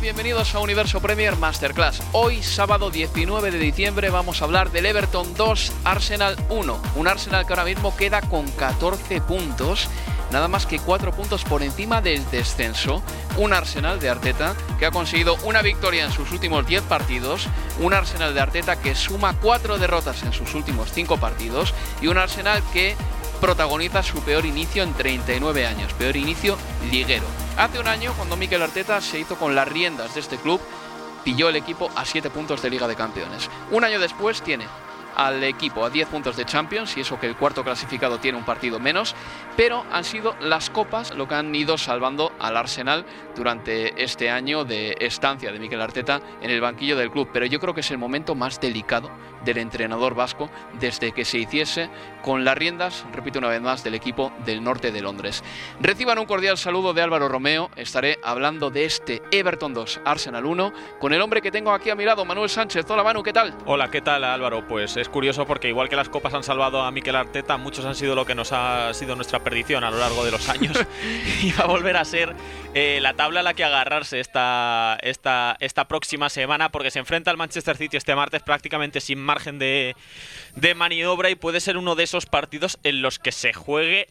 Bienvenidos 0.00 0.54
a 0.54 0.60
Universo 0.60 1.00
Premier 1.00 1.36
Masterclass. 1.36 2.00
Hoy, 2.12 2.40
sábado 2.42 2.88
19 2.88 3.50
de 3.50 3.58
diciembre, 3.58 4.10
vamos 4.10 4.40
a 4.40 4.44
hablar 4.44 4.70
del 4.70 4.86
Everton 4.86 5.34
2, 5.34 5.72
Arsenal 5.82 6.36
1. 6.50 6.80
Un 6.94 7.08
Arsenal 7.08 7.44
que 7.44 7.52
ahora 7.52 7.64
mismo 7.64 7.96
queda 7.96 8.20
con 8.20 8.48
14 8.48 9.20
puntos, 9.22 9.88
nada 10.30 10.46
más 10.46 10.66
que 10.66 10.78
4 10.78 11.10
puntos 11.12 11.42
por 11.42 11.64
encima 11.64 12.00
del 12.00 12.24
descenso. 12.30 13.02
Un 13.38 13.52
Arsenal 13.52 13.98
de 13.98 14.08
Arteta 14.08 14.54
que 14.78 14.86
ha 14.86 14.92
conseguido 14.92 15.36
una 15.42 15.62
victoria 15.62 16.04
en 16.04 16.12
sus 16.12 16.30
últimos 16.30 16.64
10 16.64 16.84
partidos. 16.84 17.48
Un 17.80 17.92
Arsenal 17.92 18.34
de 18.34 18.40
Arteta 18.40 18.80
que 18.80 18.94
suma 18.94 19.34
4 19.42 19.78
derrotas 19.78 20.22
en 20.22 20.32
sus 20.32 20.54
últimos 20.54 20.92
5 20.92 21.16
partidos. 21.16 21.74
Y 22.00 22.06
un 22.06 22.18
Arsenal 22.18 22.62
que 22.72 22.94
protagoniza 23.40 24.04
su 24.04 24.20
peor 24.22 24.46
inicio 24.46 24.84
en 24.84 24.94
39 24.94 25.66
años, 25.66 25.92
peor 25.94 26.16
inicio 26.16 26.56
liguero. 26.90 27.47
Hace 27.58 27.80
un 27.80 27.88
año, 27.88 28.14
cuando 28.16 28.36
Mikel 28.36 28.62
Arteta 28.62 29.00
se 29.00 29.18
hizo 29.18 29.34
con 29.36 29.56
las 29.56 29.66
riendas 29.66 30.14
de 30.14 30.20
este 30.20 30.36
club, 30.36 30.60
pilló 31.24 31.48
el 31.48 31.56
equipo 31.56 31.90
a 31.96 32.04
7 32.04 32.30
puntos 32.30 32.62
de 32.62 32.70
Liga 32.70 32.86
de 32.86 32.94
Campeones. 32.94 33.50
Un 33.72 33.82
año 33.82 33.98
después 33.98 34.42
tiene 34.42 34.68
al 35.18 35.44
equipo 35.44 35.84
a 35.84 35.90
10 35.90 36.08
puntos 36.08 36.36
de 36.36 36.46
Champions, 36.46 36.96
y 36.96 37.00
eso 37.00 37.20
que 37.20 37.26
el 37.26 37.36
cuarto 37.36 37.64
clasificado 37.64 38.18
tiene 38.18 38.38
un 38.38 38.44
partido 38.44 38.78
menos, 38.80 39.14
pero 39.56 39.84
han 39.92 40.04
sido 40.04 40.34
las 40.40 40.70
copas 40.70 41.14
lo 41.14 41.28
que 41.28 41.34
han 41.34 41.54
ido 41.54 41.76
salvando 41.76 42.32
al 42.38 42.56
Arsenal 42.56 43.04
durante 43.34 44.02
este 44.02 44.30
año 44.30 44.64
de 44.64 44.96
estancia 45.00 45.52
de 45.52 45.58
Mikel 45.58 45.82
Arteta 45.82 46.20
en 46.40 46.50
el 46.50 46.60
banquillo 46.60 46.96
del 46.96 47.10
club. 47.10 47.28
Pero 47.32 47.46
yo 47.46 47.58
creo 47.58 47.74
que 47.74 47.80
es 47.80 47.90
el 47.90 47.98
momento 47.98 48.34
más 48.34 48.60
delicado 48.60 49.10
del 49.44 49.58
entrenador 49.58 50.14
vasco 50.14 50.50
desde 50.78 51.12
que 51.12 51.24
se 51.24 51.38
hiciese 51.38 51.90
con 52.22 52.44
las 52.44 52.56
riendas, 52.56 53.04
repito 53.12 53.38
una 53.38 53.48
vez 53.48 53.60
más, 53.60 53.82
del 53.82 53.94
equipo 53.94 54.32
del 54.44 54.62
norte 54.62 54.92
de 54.92 55.00
Londres. 55.00 55.42
Reciban 55.80 56.18
un 56.18 56.26
cordial 56.26 56.58
saludo 56.58 56.92
de 56.92 57.02
Álvaro 57.02 57.28
Romeo. 57.28 57.70
Estaré 57.76 58.18
hablando 58.22 58.70
de 58.70 58.84
este 58.84 59.22
Everton 59.30 59.74
2, 59.74 60.00
Arsenal 60.04 60.44
1, 60.44 60.72
con 61.00 61.12
el 61.12 61.20
hombre 61.20 61.42
que 61.42 61.50
tengo 61.50 61.72
aquí 61.72 61.90
a 61.90 61.96
mi 61.96 62.04
lado, 62.04 62.24
Manuel 62.24 62.48
Sánchez. 62.48 62.88
Hola 62.88 63.02
Manu, 63.02 63.22
¿qué 63.22 63.32
tal? 63.32 63.56
Hola, 63.66 63.90
¿qué 63.90 64.00
tal 64.00 64.24
Álvaro? 64.24 64.66
Pues 64.66 64.96
es 64.96 65.07
curioso 65.08 65.46
porque 65.46 65.68
igual 65.68 65.88
que 65.88 65.96
las 65.96 66.08
copas 66.08 66.34
han 66.34 66.42
salvado 66.42 66.82
a 66.82 66.90
Mikel 66.90 67.16
Arteta, 67.16 67.56
muchos 67.56 67.84
han 67.84 67.94
sido 67.94 68.14
lo 68.14 68.26
que 68.26 68.34
nos 68.34 68.52
ha 68.52 68.92
sido 68.94 69.16
nuestra 69.16 69.42
perdición 69.42 69.84
a 69.84 69.90
lo 69.90 69.98
largo 69.98 70.24
de 70.24 70.30
los 70.30 70.48
años. 70.48 70.78
y 71.42 71.52
va 71.52 71.64
a 71.64 71.66
volver 71.66 71.96
a 71.96 72.04
ser 72.04 72.34
eh, 72.74 72.98
la 73.00 73.14
tabla 73.14 73.40
a 73.40 73.42
la 73.42 73.54
que 73.54 73.64
agarrarse 73.64 74.20
esta, 74.20 74.98
esta, 75.02 75.56
esta 75.60 75.88
próxima 75.88 76.28
semana 76.28 76.70
porque 76.70 76.90
se 76.90 76.98
enfrenta 76.98 77.30
al 77.30 77.36
Manchester 77.36 77.76
City 77.76 77.96
este 77.96 78.14
martes 78.14 78.42
prácticamente 78.42 79.00
sin 79.00 79.18
margen 79.18 79.58
de, 79.58 79.96
de 80.56 80.74
maniobra 80.74 81.30
y 81.30 81.34
puede 81.34 81.60
ser 81.60 81.76
uno 81.76 81.94
de 81.94 82.04
esos 82.04 82.26
partidos 82.26 82.78
en 82.82 83.02
los 83.02 83.18
que 83.18 83.32
se 83.32 83.52
juegue 83.52 84.08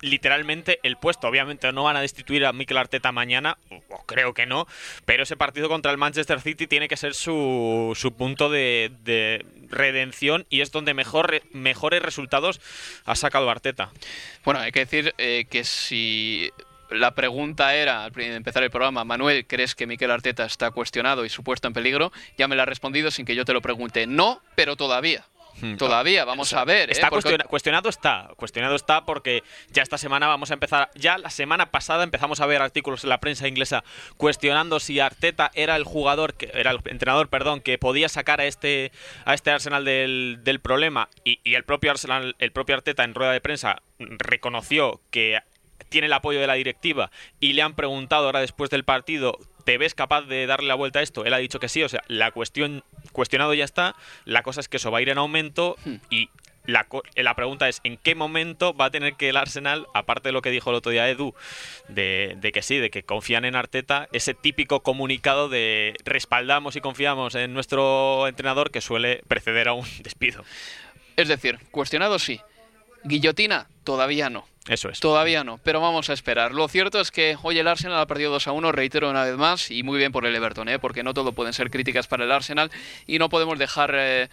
literalmente 0.00 0.80
el 0.82 0.96
puesto. 0.96 1.28
Obviamente 1.28 1.72
no 1.72 1.84
van 1.84 1.96
a 1.96 2.00
destituir 2.00 2.44
a 2.46 2.52
Mikel 2.52 2.78
Arteta 2.78 3.12
mañana, 3.12 3.58
o 3.88 4.04
creo 4.06 4.34
que 4.34 4.46
no, 4.46 4.66
pero 5.04 5.22
ese 5.22 5.36
partido 5.36 5.68
contra 5.68 5.90
el 5.90 5.98
Manchester 5.98 6.40
City 6.40 6.66
tiene 6.66 6.88
que 6.88 6.96
ser 6.96 7.14
su, 7.14 7.92
su 7.96 8.12
punto 8.12 8.50
de, 8.50 8.90
de, 9.04 9.44
redención 9.70 10.46
y 10.50 10.62
es 10.62 10.72
donde 10.72 10.94
mejor, 10.94 11.42
mejores 11.52 12.02
resultados 12.02 12.60
ha 13.04 13.14
sacado 13.14 13.48
Arteta. 13.50 13.90
Bueno, 14.44 14.60
hay 14.60 14.72
que 14.72 14.80
decir 14.80 15.14
eh, 15.18 15.46
que 15.48 15.64
si 15.64 16.50
la 16.90 17.14
pregunta 17.14 17.74
era, 17.74 18.04
al 18.04 18.20
empezar 18.20 18.62
el 18.62 18.70
programa, 18.70 19.04
Manuel, 19.04 19.46
¿crees 19.46 19.74
que 19.74 19.86
Mikel 19.86 20.10
Arteta 20.10 20.44
está 20.44 20.70
cuestionado 20.70 21.24
y 21.24 21.28
su 21.28 21.44
puesto 21.44 21.68
en 21.68 21.74
peligro? 21.74 22.12
Ya 22.36 22.48
me 22.48 22.56
la 22.56 22.64
ha 22.64 22.66
respondido 22.66 23.10
sin 23.10 23.26
que 23.26 23.34
yo 23.34 23.44
te 23.44 23.52
lo 23.52 23.62
pregunte. 23.62 24.06
No, 24.06 24.42
pero 24.56 24.76
todavía. 24.76 25.24
Hmm. 25.60 25.76
Todavía, 25.76 26.24
vamos 26.24 26.52
a 26.52 26.64
ver. 26.64 26.88
¿eh? 26.88 26.92
Está 26.92 27.10
cuestionado 27.10 27.88
está, 27.88 28.30
cuestionado 28.36 28.76
está 28.76 29.04
porque 29.04 29.42
ya 29.70 29.82
esta 29.82 29.98
semana 29.98 30.26
vamos 30.26 30.50
a 30.50 30.54
empezar, 30.54 30.90
ya 30.94 31.18
la 31.18 31.30
semana 31.30 31.70
pasada 31.70 32.04
empezamos 32.04 32.40
a 32.40 32.46
ver 32.46 32.62
artículos 32.62 33.04
en 33.04 33.10
la 33.10 33.20
prensa 33.20 33.48
inglesa 33.48 33.84
cuestionando 34.16 34.80
si 34.80 35.00
Arteta 35.00 35.50
era 35.54 35.76
el 35.76 35.84
jugador, 35.84 36.34
que 36.34 36.50
era 36.54 36.70
el 36.70 36.80
entrenador, 36.86 37.28
perdón, 37.28 37.60
que 37.60 37.78
podía 37.78 38.08
sacar 38.08 38.40
a 38.40 38.46
este 38.46 38.92
a 39.24 39.34
este 39.34 39.50
Arsenal 39.50 39.84
del, 39.84 40.40
del 40.42 40.60
problema 40.60 41.08
y, 41.24 41.40
y 41.44 41.54
el 41.54 41.64
propio 41.64 41.90
Arsenal, 41.90 42.36
el 42.38 42.52
propio 42.52 42.76
Arteta 42.76 43.04
en 43.04 43.14
rueda 43.14 43.32
de 43.32 43.40
prensa 43.40 43.82
reconoció 43.98 45.00
que 45.10 45.40
tiene 45.88 46.06
el 46.06 46.12
apoyo 46.12 46.40
de 46.40 46.46
la 46.46 46.54
directiva 46.54 47.10
y 47.40 47.52
le 47.52 47.62
han 47.62 47.74
preguntado 47.74 48.26
ahora 48.26 48.40
después 48.40 48.70
del 48.70 48.84
partido 48.84 49.38
¿te 49.70 49.78
ves 49.78 49.94
capaz 49.94 50.22
de 50.22 50.48
darle 50.48 50.66
la 50.66 50.74
vuelta 50.74 50.98
a 50.98 51.02
esto? 51.02 51.24
Él 51.24 51.32
ha 51.32 51.38
dicho 51.38 51.60
que 51.60 51.68
sí, 51.68 51.80
o 51.84 51.88
sea, 51.88 52.02
la 52.08 52.32
cuestión 52.32 52.82
cuestionado 53.12 53.54
ya 53.54 53.64
está, 53.64 53.94
la 54.24 54.42
cosa 54.42 54.58
es 54.58 54.68
que 54.68 54.78
eso 54.78 54.90
va 54.90 54.98
a 54.98 55.02
ir 55.02 55.10
en 55.10 55.18
aumento 55.18 55.76
y 56.10 56.28
la, 56.64 56.88
pregunta 57.36 57.68
es 57.68 57.80
¿en 57.84 57.96
qué 57.96 58.16
momento 58.16 58.74
va 58.74 58.86
a 58.86 58.90
tener 58.90 59.14
que 59.14 59.28
el 59.28 59.36
Arsenal, 59.36 59.86
aparte 59.94 60.30
de 60.30 60.32
lo 60.32 60.42
que 60.42 60.50
dijo 60.50 60.70
el 60.70 60.76
otro 60.76 60.90
día 60.90 61.08
Edu, 61.08 61.36
de, 61.86 62.36
de 62.40 62.50
que 62.50 62.62
sí, 62.62 62.78
de 62.78 62.90
que 62.90 63.04
confían 63.04 63.44
en 63.44 63.54
Arteta, 63.54 64.08
ese 64.10 64.34
típico 64.34 64.80
comunicado 64.80 65.48
de 65.48 65.94
respaldamos 66.04 66.74
y 66.74 66.80
confiamos 66.80 67.36
en 67.36 67.54
nuestro 67.54 68.26
entrenador 68.26 68.72
que 68.72 68.80
suele 68.80 69.22
preceder 69.28 69.68
a 69.68 69.74
un 69.74 69.86
despido? 70.02 70.42
Es 71.14 71.28
decir, 71.28 71.60
cuestionado 71.70 72.18
sí. 72.18 72.40
Guillotina, 73.04 73.66
todavía 73.84 74.30
no. 74.30 74.46
Eso 74.68 74.88
es. 74.88 75.00
Todavía 75.00 75.42
no, 75.42 75.58
pero 75.64 75.80
vamos 75.80 76.10
a 76.10 76.12
esperar. 76.12 76.52
Lo 76.52 76.68
cierto 76.68 77.00
es 77.00 77.10
que 77.10 77.36
hoy 77.42 77.58
el 77.58 77.66
Arsenal 77.66 77.98
ha 77.98 78.06
perdido 78.06 78.30
2 78.30 78.46
a 78.46 78.52
1, 78.52 78.72
reitero 78.72 79.10
una 79.10 79.24
vez 79.24 79.36
más, 79.36 79.70
y 79.70 79.82
muy 79.82 79.98
bien 79.98 80.12
por 80.12 80.26
el 80.26 80.34
Everton, 80.34 80.68
¿eh? 80.68 80.78
porque 80.78 81.02
no 81.02 81.14
todo 81.14 81.32
pueden 81.32 81.52
ser 81.54 81.70
críticas 81.70 82.06
para 82.06 82.24
el 82.24 82.32
Arsenal 82.32 82.70
y 83.06 83.18
no 83.18 83.30
podemos 83.30 83.58
dejar 83.58 83.92
eh, 83.94 84.28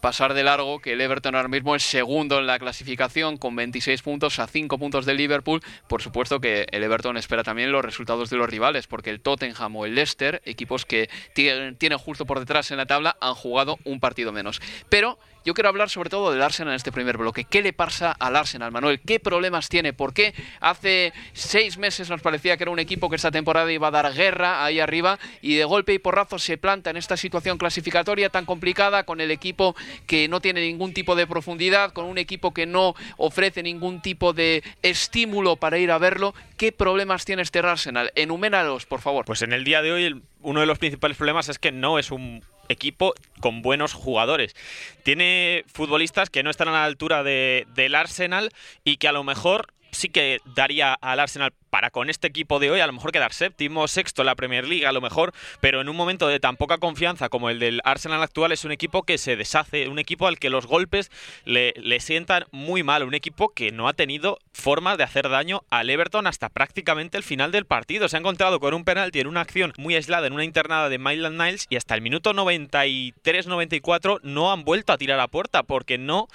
pasar 0.00 0.34
de 0.34 0.44
largo 0.44 0.78
que 0.78 0.92
el 0.92 1.00
Everton 1.00 1.34
ahora 1.34 1.48
mismo 1.48 1.74
es 1.74 1.82
segundo 1.82 2.38
en 2.38 2.46
la 2.46 2.58
clasificación 2.58 3.36
con 3.36 3.56
26 3.56 4.02
puntos 4.02 4.38
a 4.38 4.46
5 4.46 4.78
puntos 4.78 5.04
del 5.04 5.16
Liverpool. 5.16 5.62
Por 5.88 6.02
supuesto 6.02 6.40
que 6.40 6.66
el 6.70 6.82
Everton 6.82 7.16
espera 7.16 7.42
también 7.42 7.72
los 7.72 7.84
resultados 7.84 8.30
de 8.30 8.36
los 8.36 8.48
rivales, 8.48 8.86
porque 8.86 9.10
el 9.10 9.20
Tottenham 9.20 9.76
o 9.76 9.84
el 9.84 9.94
Leicester, 9.94 10.42
equipos 10.44 10.86
que 10.86 11.10
tienen, 11.34 11.76
tienen 11.76 11.98
justo 11.98 12.24
por 12.24 12.40
detrás 12.40 12.70
en 12.70 12.78
la 12.78 12.86
tabla, 12.86 13.16
han 13.20 13.34
jugado 13.34 13.78
un 13.84 14.00
partido 14.00 14.32
menos. 14.32 14.60
Pero 14.88 15.18
yo 15.46 15.54
quiero 15.54 15.68
hablar 15.68 15.88
sobre 15.88 16.10
todo 16.10 16.32
del 16.32 16.42
Arsenal 16.42 16.72
en 16.72 16.76
este 16.76 16.90
primer 16.90 17.16
bloque. 17.16 17.44
¿Qué 17.44 17.62
le 17.62 17.72
pasa 17.72 18.10
al 18.10 18.34
Arsenal, 18.34 18.72
Manuel? 18.72 19.00
¿Qué 19.00 19.20
problemas 19.20 19.68
tiene? 19.68 19.92
¿Por 19.92 20.12
qué 20.12 20.34
hace 20.58 21.12
seis 21.34 21.78
meses 21.78 22.10
nos 22.10 22.20
parecía 22.20 22.56
que 22.56 22.64
era 22.64 22.72
un 22.72 22.80
equipo 22.80 23.08
que 23.08 23.14
esta 23.14 23.30
temporada 23.30 23.70
iba 23.70 23.86
a 23.86 23.92
dar 23.92 24.12
guerra 24.12 24.64
ahí 24.64 24.80
arriba 24.80 25.20
y 25.42 25.54
de 25.54 25.64
golpe 25.64 25.94
y 25.94 26.00
porrazo 26.00 26.40
se 26.40 26.58
planta 26.58 26.90
en 26.90 26.96
esta 26.96 27.16
situación 27.16 27.58
clasificatoria 27.58 28.28
tan 28.28 28.44
complicada 28.44 29.04
con 29.04 29.20
el 29.20 29.30
equipo 29.30 29.76
que 30.08 30.26
no 30.26 30.40
tiene 30.40 30.62
ningún 30.62 30.92
tipo 30.92 31.14
de 31.14 31.28
profundidad, 31.28 31.92
con 31.92 32.06
un 32.06 32.18
equipo 32.18 32.52
que 32.52 32.66
no 32.66 32.96
ofrece 33.16 33.62
ningún 33.62 34.02
tipo 34.02 34.32
de 34.32 34.64
estímulo 34.82 35.54
para 35.54 35.78
ir 35.78 35.92
a 35.92 35.98
verlo? 35.98 36.34
¿Qué 36.56 36.72
problemas 36.72 37.26
tiene 37.26 37.42
este 37.42 37.58
Arsenal? 37.58 38.12
Enuméralos, 38.14 38.86
por 38.86 39.00
favor. 39.00 39.26
Pues 39.26 39.42
en 39.42 39.52
el 39.52 39.64
día 39.64 39.82
de 39.82 39.92
hoy 39.92 40.22
uno 40.40 40.60
de 40.60 40.66
los 40.66 40.78
principales 40.78 41.16
problemas 41.16 41.50
es 41.50 41.58
que 41.58 41.70
no 41.70 41.98
es 41.98 42.10
un 42.10 42.42
equipo 42.68 43.14
con 43.40 43.60
buenos 43.60 43.92
jugadores. 43.92 44.56
Tiene 45.02 45.64
futbolistas 45.66 46.30
que 46.30 46.42
no 46.42 46.50
están 46.50 46.68
a 46.68 46.72
la 46.72 46.84
altura 46.84 47.22
de, 47.22 47.66
del 47.74 47.94
Arsenal 47.94 48.50
y 48.84 48.96
que 48.96 49.08
a 49.08 49.12
lo 49.12 49.22
mejor 49.22 49.66
sí 49.96 50.08
que 50.08 50.40
daría 50.54 50.94
al 50.94 51.20
Arsenal 51.20 51.52
para 51.70 51.90
con 51.90 52.08
este 52.10 52.28
equipo 52.28 52.58
de 52.58 52.70
hoy 52.70 52.80
a 52.80 52.86
lo 52.86 52.92
mejor 52.92 53.12
quedar 53.12 53.32
séptimo, 53.32 53.88
sexto 53.88 54.22
en 54.22 54.26
la 54.26 54.34
Premier 54.34 54.66
League 54.66 54.86
a 54.86 54.92
lo 54.92 55.00
mejor, 55.00 55.32
pero 55.60 55.80
en 55.80 55.88
un 55.88 55.96
momento 55.96 56.28
de 56.28 56.40
tan 56.40 56.56
poca 56.56 56.78
confianza 56.78 57.28
como 57.28 57.50
el 57.50 57.58
del 57.58 57.80
Arsenal 57.84 58.22
actual 58.22 58.52
es 58.52 58.64
un 58.64 58.72
equipo 58.72 59.02
que 59.02 59.18
se 59.18 59.36
deshace, 59.36 59.88
un 59.88 59.98
equipo 59.98 60.26
al 60.26 60.38
que 60.38 60.50
los 60.50 60.66
golpes 60.66 61.10
le, 61.44 61.74
le 61.76 62.00
sientan 62.00 62.44
muy 62.50 62.82
mal, 62.82 63.02
un 63.02 63.14
equipo 63.14 63.48
que 63.48 63.72
no 63.72 63.88
ha 63.88 63.94
tenido 63.94 64.38
formas 64.52 64.98
de 64.98 65.04
hacer 65.04 65.28
daño 65.28 65.64
al 65.70 65.90
Everton 65.90 66.26
hasta 66.26 66.48
prácticamente 66.48 67.16
el 67.16 67.24
final 67.24 67.52
del 67.52 67.66
partido. 67.66 68.08
Se 68.08 68.16
ha 68.16 68.20
encontrado 68.20 68.60
con 68.60 68.74
un 68.74 68.84
penalti 68.84 69.20
en 69.20 69.26
una 69.26 69.40
acción 69.40 69.72
muy 69.78 69.94
aislada 69.94 70.26
en 70.26 70.32
una 70.32 70.44
internada 70.44 70.88
de 70.88 70.98
Myland 70.98 71.40
Niles 71.40 71.66
y 71.68 71.76
hasta 71.76 71.94
el 71.94 72.02
minuto 72.02 72.32
93-94 72.32 74.20
no 74.22 74.52
han 74.52 74.64
vuelto 74.64 74.92
a 74.92 74.98
tirar 74.98 75.20
a 75.20 75.28
puerta 75.28 75.62
porque 75.62 75.98
no 75.98 76.28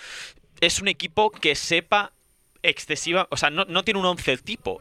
es 0.62 0.80
un 0.80 0.88
equipo 0.88 1.32
que 1.32 1.56
sepa 1.56 2.12
excesiva, 2.64 3.28
o 3.30 3.38
sea, 3.38 3.50
no, 3.50 3.66
no 3.66 3.84
tiene 3.84 4.00
un 4.00 4.06
once 4.06 4.38
tipo. 4.38 4.80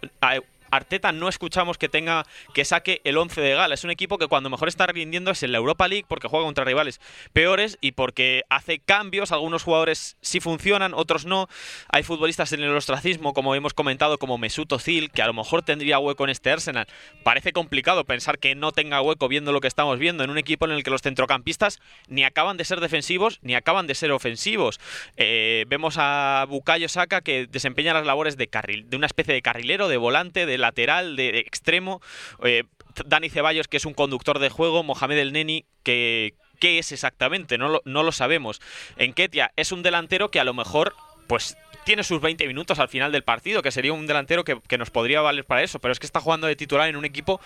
Arteta 0.70 1.12
no 1.12 1.28
escuchamos 1.28 1.78
que 1.78 1.88
tenga 1.88 2.26
que 2.54 2.64
saque 2.64 3.00
el 3.04 3.18
11 3.18 3.40
de 3.40 3.54
gala. 3.54 3.74
Es 3.74 3.84
un 3.84 3.90
equipo 3.90 4.18
que 4.18 4.26
cuando 4.26 4.50
mejor 4.50 4.68
está 4.68 4.86
rindiendo 4.86 5.30
es 5.30 5.42
en 5.42 5.52
la 5.52 5.58
Europa 5.58 5.88
League 5.88 6.04
porque 6.08 6.28
juega 6.28 6.44
contra 6.44 6.64
rivales 6.64 7.00
peores 7.32 7.78
y 7.80 7.92
porque 7.92 8.44
hace 8.48 8.78
cambios. 8.78 9.32
Algunos 9.32 9.62
jugadores 9.62 10.16
sí 10.20 10.40
funcionan, 10.40 10.94
otros 10.94 11.26
no. 11.26 11.48
Hay 11.88 12.02
futbolistas 12.02 12.52
en 12.52 12.62
el 12.62 12.74
ostracismo, 12.74 13.32
como 13.32 13.54
hemos 13.54 13.74
comentado, 13.74 14.18
como 14.18 14.38
Mesut 14.38 14.72
Özil, 14.72 15.10
que 15.10 15.22
a 15.22 15.26
lo 15.26 15.32
mejor 15.32 15.62
tendría 15.62 15.98
hueco 15.98 16.24
en 16.24 16.30
este 16.30 16.50
Arsenal. 16.50 16.86
Parece 17.22 17.52
complicado 17.52 18.04
pensar 18.04 18.38
que 18.38 18.54
no 18.54 18.72
tenga 18.72 19.00
hueco 19.02 19.28
viendo 19.28 19.52
lo 19.52 19.60
que 19.60 19.68
estamos 19.68 19.98
viendo 19.98 20.24
en 20.24 20.30
un 20.30 20.38
equipo 20.38 20.66
en 20.66 20.72
el 20.72 20.82
que 20.82 20.90
los 20.90 21.02
centrocampistas 21.02 21.80
ni 22.08 22.24
acaban 22.24 22.56
de 22.56 22.64
ser 22.64 22.80
defensivos 22.80 23.38
ni 23.42 23.54
acaban 23.54 23.86
de 23.86 23.94
ser 23.94 24.12
ofensivos. 24.12 24.80
Eh, 25.16 25.64
vemos 25.68 25.96
a 25.98 26.46
Bukayo 26.48 26.88
Saka 26.88 27.20
que 27.20 27.46
desempeña 27.46 27.94
las 27.94 28.06
labores 28.06 28.36
de 28.36 28.48
carril, 28.48 28.88
de 28.88 28.96
una 28.96 29.06
especie 29.06 29.34
de 29.34 29.42
carrilero, 29.42 29.88
de 29.88 29.96
volante, 29.96 30.46
de 30.46 30.58
lateral, 30.60 31.16
de, 31.16 31.38
extremo. 31.38 32.00
Eh, 32.44 32.64
Dani 33.06 33.30
Ceballos, 33.30 33.68
que 33.68 33.76
es 33.76 33.84
un 33.84 33.94
conductor 33.94 34.38
de 34.38 34.50
juego. 34.50 34.82
Mohamed 34.82 35.18
El 35.18 35.32
Neni, 35.32 35.64
que. 35.82 36.34
¿Qué 36.58 36.78
es 36.78 36.92
exactamente? 36.92 37.56
No 37.56 37.70
lo, 37.70 37.82
no 37.86 38.02
lo 38.02 38.12
sabemos. 38.12 38.60
En 38.98 39.14
Ketia 39.14 39.50
es 39.56 39.72
un 39.72 39.82
delantero 39.82 40.30
que 40.30 40.40
a 40.40 40.44
lo 40.44 40.52
mejor, 40.52 40.94
pues 41.26 41.56
tiene 41.84 42.04
sus 42.04 42.20
20 42.20 42.46
minutos 42.46 42.78
al 42.78 42.90
final 42.90 43.12
del 43.12 43.24
partido, 43.24 43.62
que 43.62 43.70
sería 43.70 43.94
un 43.94 44.06
delantero 44.06 44.44
que, 44.44 44.60
que, 44.68 44.76
nos 44.76 44.90
podría 44.90 45.22
valer 45.22 45.46
para 45.46 45.62
eso, 45.62 45.78
pero 45.78 45.92
es 45.92 45.98
que 45.98 46.04
está 46.04 46.20
jugando 46.20 46.46
de 46.46 46.56
titular 46.56 46.90
en 46.90 46.96
un 46.96 47.06
equipo 47.06 47.40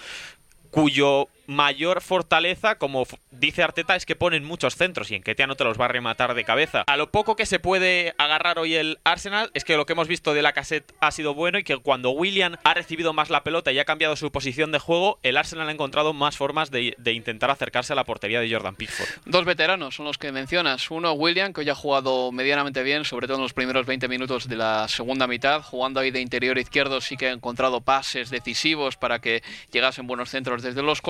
cuyo 0.75 1.29
mayor 1.47 2.01
fortaleza, 2.01 2.77
como 2.77 3.07
dice 3.31 3.63
Arteta, 3.63 3.97
es 3.97 4.07
que 4.07 4.17
ponen 4.17 4.45
muchos 4.45 4.77
centros 4.77 5.11
y 5.11 5.15
en 5.15 5.23
Ketia 5.23 5.47
no 5.47 5.57
te 5.57 5.65
los 5.65 5.81
va 5.81 5.87
a 5.87 5.89
rematar 5.89 6.35
de 6.35 6.45
cabeza. 6.45 6.85
A 6.87 6.97
lo 6.97 7.11
poco 7.11 7.37
que 7.37 7.47
se 7.47 7.59
puede 7.59 8.15
agarrar 8.19 8.59
hoy 8.59 8.75
el 8.75 8.99
Arsenal 9.05 9.51
es 9.55 9.65
que 9.65 9.77
lo 9.77 9.87
que 9.87 9.93
hemos 9.93 10.09
visto 10.09 10.35
de 10.35 10.43
la 10.43 10.53
cassette 10.53 10.93
ha 11.01 11.11
sido 11.11 11.35
bueno 11.35 11.59
y 11.59 11.65
que 11.65 11.77
cuando 11.77 12.11
William 12.11 12.57
ha 12.65 12.75
recibido 12.75 13.13
más 13.13 13.31
la 13.31 13.45
pelota 13.45 13.73
y 13.73 13.79
ha 13.79 13.85
cambiado 13.85 14.17
su 14.17 14.31
posición 14.31 14.73
de 14.73 14.79
juego, 14.79 15.19
el 15.23 15.37
Arsenal 15.37 15.69
ha 15.69 15.73
encontrado 15.73 16.13
más 16.13 16.37
formas 16.37 16.71
de, 16.71 16.95
intentar 17.07 17.51
acercarse 17.51 17.93
a 17.93 17.97
la 17.97 18.05
portería 18.05 18.41
de 18.41 18.53
Jordan 18.53 18.77
Pickford. 18.77 19.09
Dos 19.25 19.45
veteranos 19.45 19.95
son 19.95 20.07
los 20.07 20.19
que 20.19 20.33
mencionas. 20.33 20.91
Uno, 20.91 21.13
William, 21.13 21.53
que 21.53 21.61
hoy 21.61 21.71
ha 21.71 21.75
jugado 21.75 22.33
medianamente 22.33 22.83
bien, 22.83 23.05
sobre 23.05 23.27
todo 23.27 23.37
en 23.37 23.43
los 23.43 23.53
primeros 23.53 23.87
20 23.87 24.09
minutos 24.09 24.49
de 24.49 24.57
la 24.57 24.89
segunda 24.89 25.27
mitad, 25.27 25.63
jugando 25.63 26.01
ahí 26.01 26.11
de 26.11 26.21
interior 26.21 26.59
izquierdo, 26.59 27.01
sí 27.01 27.17
que 27.17 27.29
ha 27.29 27.33
encontrado 27.33 27.81
pases 27.81 28.31
decisivos 28.31 28.97
para 28.97 29.21
que 29.21 29.43
llegasen 29.71 30.07
buenos 30.07 30.31
centros 30.31 30.63
desde 30.63 30.83
los 30.83 31.01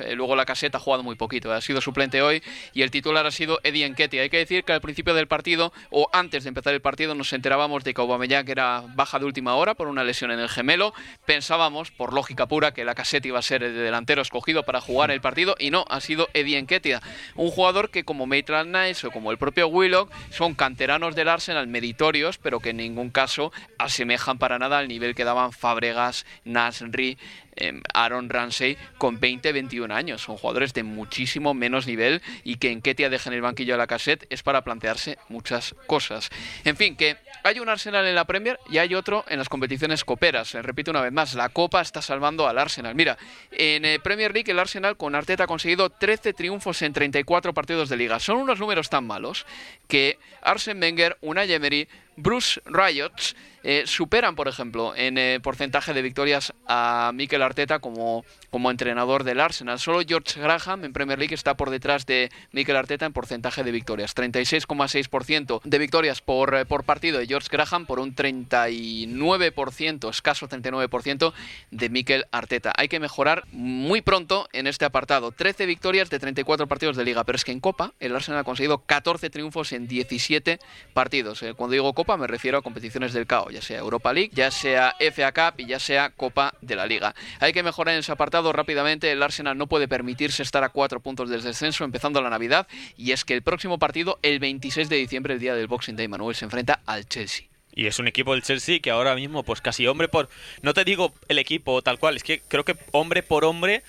eh, 0.00 0.14
luego 0.14 0.36
la 0.36 0.44
caseta 0.44 0.78
ha 0.78 0.80
jugado 0.80 1.02
muy 1.02 1.16
poquito, 1.16 1.52
ha 1.52 1.60
sido 1.60 1.80
suplente 1.80 2.22
hoy 2.22 2.42
y 2.72 2.82
el 2.82 2.90
titular 2.90 3.26
ha 3.26 3.30
sido 3.30 3.58
Eddie 3.64 3.84
Enquete. 3.84 4.20
Hay 4.20 4.30
que 4.30 4.38
decir 4.38 4.64
que 4.64 4.72
al 4.72 4.80
principio 4.80 5.12
del 5.12 5.26
partido 5.26 5.72
o 5.90 6.08
antes 6.12 6.44
de 6.44 6.48
empezar 6.48 6.72
el 6.72 6.80
partido 6.80 7.14
nos 7.14 7.32
enterábamos 7.32 7.82
de 7.82 7.94
que 7.94 8.00
Aubameyang 8.00 8.48
era 8.48 8.84
baja 8.94 9.18
de 9.18 9.24
última 9.24 9.56
hora 9.56 9.74
por 9.74 9.88
una 9.88 10.04
lesión 10.04 10.30
en 10.30 10.38
el 10.38 10.48
gemelo. 10.48 10.94
Pensábamos, 11.24 11.90
por 11.90 12.12
lógica 12.12 12.46
pura, 12.46 12.72
que 12.72 12.84
la 12.84 12.94
caseta 12.94 13.26
iba 13.26 13.38
a 13.38 13.42
ser 13.42 13.62
el 13.62 13.74
delantero 13.74 14.22
escogido 14.22 14.62
para 14.64 14.80
jugar 14.80 15.10
el 15.10 15.20
partido 15.20 15.56
y 15.58 15.70
no, 15.70 15.84
ha 15.88 16.00
sido 16.00 16.28
Eddie 16.32 16.58
Enquetia, 16.58 17.02
un 17.34 17.50
jugador 17.50 17.90
que 17.90 18.04
como 18.04 18.26
Maitland 18.26 18.74
Nice 18.76 19.06
o 19.06 19.10
como 19.10 19.32
el 19.32 19.38
propio 19.38 19.66
Willock 19.66 20.12
son 20.30 20.54
canteranos 20.54 21.16
del 21.16 21.28
Arsenal 21.28 21.66
meritorios, 21.66 22.38
pero 22.38 22.60
que 22.60 22.70
en 22.70 22.78
ningún 22.78 23.10
caso 23.10 23.52
asemejan 23.78 24.38
para 24.38 24.58
nada 24.58 24.78
al 24.78 24.88
nivel 24.88 25.14
que 25.14 25.24
daban 25.24 25.52
Fabregas, 25.52 26.24
Nasri, 26.44 27.18
Em, 27.56 27.82
Aaron 27.94 28.28
Ramsey 28.28 28.76
con 28.98 29.18
20-21 29.18 29.90
años. 29.94 30.22
Son 30.22 30.36
jugadores 30.36 30.74
de 30.74 30.82
muchísimo 30.82 31.54
menos 31.54 31.86
nivel 31.86 32.20
y 32.44 32.56
que 32.56 32.70
en 32.70 32.82
Ketia 32.82 33.08
dejen 33.08 33.32
el 33.32 33.40
banquillo 33.40 33.74
a 33.74 33.78
la 33.78 33.86
cassette 33.86 34.26
es 34.28 34.42
para 34.42 34.62
plantearse 34.62 35.18
muchas 35.30 35.74
cosas. 35.86 36.28
En 36.64 36.76
fin, 36.76 36.96
que 36.96 37.16
hay 37.44 37.58
un 37.58 37.68
Arsenal 37.70 38.06
en 38.06 38.14
la 38.14 38.26
Premier 38.26 38.60
y 38.70 38.76
hay 38.76 38.94
otro 38.94 39.24
en 39.28 39.38
las 39.38 39.48
competiciones 39.48 40.04
coperas. 40.04 40.54
Eh, 40.54 40.60
repito 40.60 40.90
una 40.90 41.00
vez 41.00 41.12
más, 41.12 41.34
la 41.34 41.48
Copa 41.48 41.80
está 41.80 42.02
salvando 42.02 42.46
al 42.46 42.58
Arsenal. 42.58 42.94
Mira, 42.94 43.16
en 43.50 43.86
eh, 43.86 44.00
Premier 44.00 44.34
League 44.34 44.50
el 44.50 44.58
Arsenal 44.58 44.98
con 44.98 45.14
Arteta 45.14 45.44
ha 45.44 45.46
conseguido 45.46 45.88
13 45.88 46.34
triunfos 46.34 46.82
en 46.82 46.92
34 46.92 47.54
partidos 47.54 47.88
de 47.88 47.96
liga. 47.96 48.20
Son 48.20 48.36
unos 48.36 48.60
números 48.60 48.90
tan 48.90 49.06
malos 49.06 49.46
que 49.88 50.18
Arsene 50.42 50.80
Wenger, 50.80 51.16
Unai 51.22 51.50
Emery, 51.50 51.88
Bruce 52.16 52.60
Riots 52.64 53.34
eh, 53.68 53.82
superan, 53.84 54.36
por 54.36 54.46
ejemplo, 54.46 54.94
en 54.94 55.18
eh, 55.18 55.40
porcentaje 55.42 55.92
de 55.92 56.00
victorias 56.00 56.54
a 56.68 57.10
Mikel 57.12 57.42
Arteta 57.42 57.80
como, 57.80 58.24
como 58.48 58.70
entrenador 58.70 59.24
del 59.24 59.40
Arsenal. 59.40 59.80
Solo 59.80 60.02
George 60.06 60.40
Graham 60.40 60.84
en 60.84 60.92
Premier 60.92 61.18
League 61.18 61.34
está 61.34 61.56
por 61.56 61.70
detrás 61.70 62.06
de 62.06 62.30
Mikel 62.52 62.76
Arteta 62.76 63.06
en 63.06 63.12
porcentaje 63.12 63.64
de 63.64 63.72
victorias. 63.72 64.14
36,6% 64.14 65.62
de 65.64 65.78
victorias 65.78 66.20
por, 66.22 66.54
eh, 66.54 66.64
por 66.64 66.84
partido 66.84 67.18
de 67.18 67.26
George 67.26 67.48
Graham 67.50 67.86
por 67.86 67.98
un 67.98 68.14
39%, 68.14 70.10
escaso 70.10 70.48
39% 70.48 71.32
de 71.72 71.88
Mikel 71.88 72.26
Arteta. 72.30 72.72
Hay 72.76 72.86
que 72.86 73.00
mejorar 73.00 73.48
muy 73.50 74.00
pronto 74.00 74.48
en 74.52 74.68
este 74.68 74.84
apartado. 74.84 75.32
13 75.32 75.66
victorias 75.66 76.08
de 76.08 76.20
34 76.20 76.68
partidos 76.68 76.96
de 76.96 77.04
liga, 77.04 77.24
pero 77.24 77.34
es 77.34 77.44
que 77.44 77.50
en 77.50 77.58
Copa 77.58 77.94
el 77.98 78.14
Arsenal 78.14 78.42
ha 78.42 78.44
conseguido 78.44 78.78
14 78.78 79.28
triunfos 79.28 79.72
en 79.72 79.88
17 79.88 80.60
partidos. 80.94 81.42
Cuando 81.56 81.72
digo 81.72 81.92
Copa 81.94 82.05
me 82.16 82.26
refiero 82.26 82.58
a 82.58 82.62
competiciones 82.62 83.12
del 83.12 83.26
CAO 83.26 83.50
ya 83.50 83.60
sea 83.60 83.78
Europa 83.78 84.12
League, 84.12 84.30
ya 84.32 84.50
sea 84.50 84.94
FA 85.00 85.32
Cup 85.32 85.60
y 85.60 85.66
ya 85.66 85.80
sea 85.80 86.10
Copa 86.10 86.54
de 86.60 86.76
la 86.76 86.86
Liga. 86.86 87.14
Hay 87.40 87.52
que 87.52 87.62
mejorar 87.62 87.94
en 87.94 88.00
ese 88.00 88.12
apartado 88.12 88.52
rápidamente. 88.52 89.10
El 89.10 89.22
Arsenal 89.22 89.58
no 89.58 89.66
puede 89.66 89.88
permitirse 89.88 90.42
estar 90.42 90.62
a 90.62 90.68
cuatro 90.68 91.00
puntos 91.00 91.28
del 91.28 91.42
descenso 91.42 91.84
empezando 91.84 92.22
la 92.22 92.30
Navidad 92.30 92.68
y 92.96 93.12
es 93.12 93.24
que 93.24 93.34
el 93.34 93.42
próximo 93.42 93.78
partido, 93.78 94.18
el 94.22 94.38
26 94.38 94.88
de 94.88 94.96
diciembre, 94.96 95.34
el 95.34 95.40
día 95.40 95.54
del 95.54 95.66
Boxing 95.66 95.96
Day, 95.96 96.08
Manuel 96.08 96.36
se 96.36 96.44
enfrenta 96.44 96.80
al 96.86 97.08
Chelsea. 97.08 97.46
Y 97.74 97.86
es 97.86 97.98
un 97.98 98.08
equipo 98.08 98.32
del 98.32 98.42
Chelsea 98.42 98.80
que 98.80 98.90
ahora 98.90 99.14
mismo, 99.14 99.42
pues 99.42 99.60
casi 99.60 99.86
hombre 99.86 100.08
por. 100.08 100.30
No 100.62 100.72
te 100.72 100.84
digo 100.84 101.12
el 101.28 101.38
equipo 101.38 101.82
tal 101.82 101.98
cual, 101.98 102.16
es 102.16 102.22
que 102.22 102.40
creo 102.40 102.64
que 102.64 102.76
hombre 102.92 103.22
por 103.22 103.44
hombre 103.44 103.82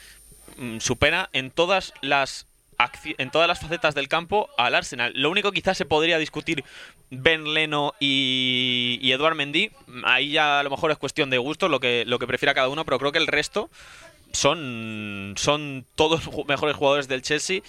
mmm, 0.57 0.79
supera 0.79 1.29
en 1.31 1.51
todas 1.51 1.93
las 2.01 2.47
en 3.17 3.31
todas 3.31 3.47
las 3.47 3.59
facetas 3.59 3.95
del 3.95 4.07
campo 4.07 4.49
al 4.57 4.75
Arsenal. 4.75 5.11
Lo 5.15 5.29
único 5.29 5.51
quizás 5.51 5.77
se 5.77 5.85
podría 5.85 6.17
discutir 6.17 6.63
Ben 7.09 7.53
Leno 7.53 7.93
y, 7.99 8.99
y 9.01 9.11
Eduard 9.11 9.35
Mendy. 9.35 9.71
Ahí 10.03 10.31
ya 10.31 10.59
a 10.59 10.63
lo 10.63 10.69
mejor 10.69 10.91
es 10.91 10.97
cuestión 10.97 11.29
de 11.29 11.37
gusto 11.37 11.69
lo 11.69 11.79
que, 11.79 12.03
lo 12.05 12.19
que 12.19 12.27
prefiera 12.27 12.53
cada 12.53 12.69
uno, 12.69 12.85
pero 12.85 12.99
creo 12.99 13.11
que 13.11 13.19
el 13.19 13.27
resto 13.27 13.69
son, 14.31 15.33
son 15.37 15.85
todos 15.95 16.29
mejores 16.47 16.75
jugadores 16.75 17.07
del 17.07 17.21
Chelsea 17.21 17.61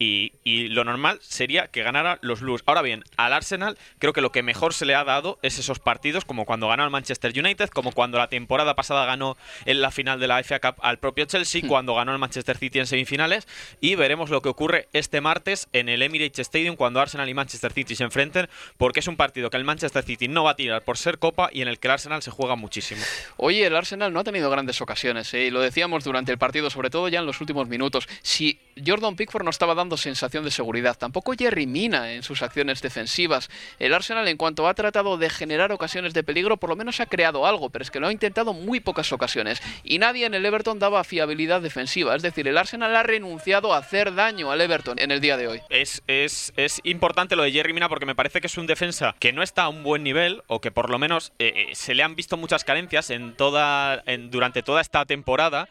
y, 0.00 0.32
y, 0.44 0.68
lo 0.68 0.82
normal 0.82 1.18
sería 1.20 1.68
que 1.68 1.82
ganara 1.82 2.18
los 2.22 2.40
Blues. 2.40 2.62
Ahora 2.64 2.80
bien, 2.80 3.04
al 3.18 3.34
Arsenal 3.34 3.76
creo 3.98 4.14
que 4.14 4.22
lo 4.22 4.32
que 4.32 4.42
mejor 4.42 4.72
se 4.72 4.86
le 4.86 4.94
ha 4.94 5.04
dado 5.04 5.38
es 5.42 5.58
esos 5.58 5.78
partidos, 5.78 6.24
como 6.24 6.46
cuando 6.46 6.68
ganó 6.68 6.84
al 6.84 6.90
Manchester 6.90 7.38
United, 7.38 7.68
como 7.68 7.92
cuando 7.92 8.16
la 8.16 8.28
temporada 8.28 8.74
pasada 8.74 9.04
ganó 9.04 9.36
en 9.66 9.82
la 9.82 9.90
final 9.90 10.18
de 10.18 10.26
la 10.26 10.42
FA 10.42 10.58
Cup 10.58 10.76
al 10.82 10.98
propio 10.98 11.26
Chelsea, 11.26 11.60
hmm. 11.62 11.68
cuando 11.68 11.94
ganó 11.94 12.12
al 12.12 12.18
Manchester 12.18 12.56
City 12.56 12.78
en 12.78 12.86
semifinales, 12.86 13.46
y 13.82 13.94
veremos 13.94 14.30
lo 14.30 14.40
que 14.40 14.48
ocurre 14.48 14.88
este 14.94 15.20
martes 15.20 15.68
en 15.74 15.90
el 15.90 16.00
Emirates 16.00 16.38
Stadium 16.38 16.76
cuando 16.76 16.98
Arsenal 16.98 17.28
y 17.28 17.34
Manchester 17.34 17.70
City 17.70 17.94
se 17.94 18.04
enfrenten, 18.04 18.48
porque 18.78 19.00
es 19.00 19.06
un 19.06 19.16
partido 19.16 19.50
que 19.50 19.58
el 19.58 19.64
Manchester 19.64 20.02
City 20.02 20.28
no 20.28 20.44
va 20.44 20.52
a 20.52 20.56
tirar 20.56 20.82
por 20.82 20.96
ser 20.96 21.18
copa 21.18 21.50
y 21.52 21.60
en 21.60 21.68
el 21.68 21.78
que 21.78 21.88
el 21.88 21.92
Arsenal 21.92 22.22
se 22.22 22.30
juega 22.30 22.56
muchísimo. 22.56 23.02
Oye, 23.36 23.66
el 23.66 23.76
Arsenal 23.76 24.14
no 24.14 24.20
ha 24.20 24.24
tenido 24.24 24.48
grandes 24.48 24.80
ocasiones, 24.80 25.34
¿eh? 25.34 25.44
y 25.44 25.50
lo 25.50 25.60
decíamos 25.60 26.04
durante 26.04 26.32
el 26.32 26.38
partido, 26.38 26.70
sobre 26.70 26.88
todo 26.88 27.08
ya 27.08 27.20
en 27.20 27.26
los 27.26 27.42
últimos 27.42 27.68
minutos. 27.68 28.08
Si 28.22 28.58
Jordan 28.84 29.16
Pickford 29.16 29.44
no 29.44 29.50
estaba 29.50 29.74
dando 29.74 29.96
sensación 29.96 30.44
de 30.44 30.50
seguridad, 30.50 30.96
tampoco 30.96 31.32
Jerry 31.38 31.66
Mina 31.66 32.12
en 32.12 32.22
sus 32.22 32.42
acciones 32.42 32.82
defensivas. 32.82 33.48
El 33.78 33.94
Arsenal, 33.94 34.26
en 34.28 34.36
cuanto 34.36 34.68
ha 34.68 34.74
tratado 34.74 35.16
de 35.16 35.30
generar 35.30 35.72
ocasiones 35.72 36.14
de 36.14 36.22
peligro, 36.22 36.56
por 36.56 36.70
lo 36.70 36.76
menos 36.76 37.00
ha 37.00 37.06
creado 37.06 37.46
algo, 37.46 37.70
pero 37.70 37.82
es 37.82 37.90
que 37.90 38.00
lo 38.00 38.08
ha 38.08 38.12
intentado 38.12 38.52
muy 38.52 38.80
pocas 38.80 39.12
ocasiones. 39.12 39.62
Y 39.84 39.98
nadie 39.98 40.26
en 40.26 40.34
el 40.34 40.44
Everton 40.44 40.78
daba 40.78 41.04
fiabilidad 41.04 41.60
defensiva, 41.60 42.14
es 42.14 42.22
decir, 42.22 42.48
el 42.48 42.58
Arsenal 42.58 42.94
ha 42.96 43.02
renunciado 43.02 43.74
a 43.74 43.78
hacer 43.78 44.14
daño 44.14 44.50
al 44.50 44.60
Everton 44.60 44.98
en 44.98 45.10
el 45.10 45.20
día 45.20 45.36
de 45.36 45.48
hoy. 45.48 45.60
Es, 45.68 46.02
es, 46.06 46.52
es 46.56 46.80
importante 46.84 47.36
lo 47.36 47.42
de 47.42 47.52
Jerry 47.52 47.72
Mina 47.72 47.88
porque 47.88 48.06
me 48.06 48.14
parece 48.14 48.40
que 48.40 48.46
es 48.46 48.58
un 48.58 48.66
defensa 48.66 49.14
que 49.18 49.32
no 49.32 49.42
está 49.42 49.64
a 49.64 49.68
un 49.68 49.82
buen 49.82 50.02
nivel 50.02 50.42
o 50.46 50.60
que 50.60 50.70
por 50.70 50.90
lo 50.90 50.98
menos 50.98 51.32
eh, 51.38 51.52
eh, 51.54 51.74
se 51.74 51.94
le 51.94 52.02
han 52.02 52.14
visto 52.14 52.36
muchas 52.36 52.64
carencias 52.64 53.10
en 53.10 53.34
toda, 53.34 54.02
durante 54.30 54.62
toda 54.62 54.80
esta 54.80 55.04
temporada 55.06 55.68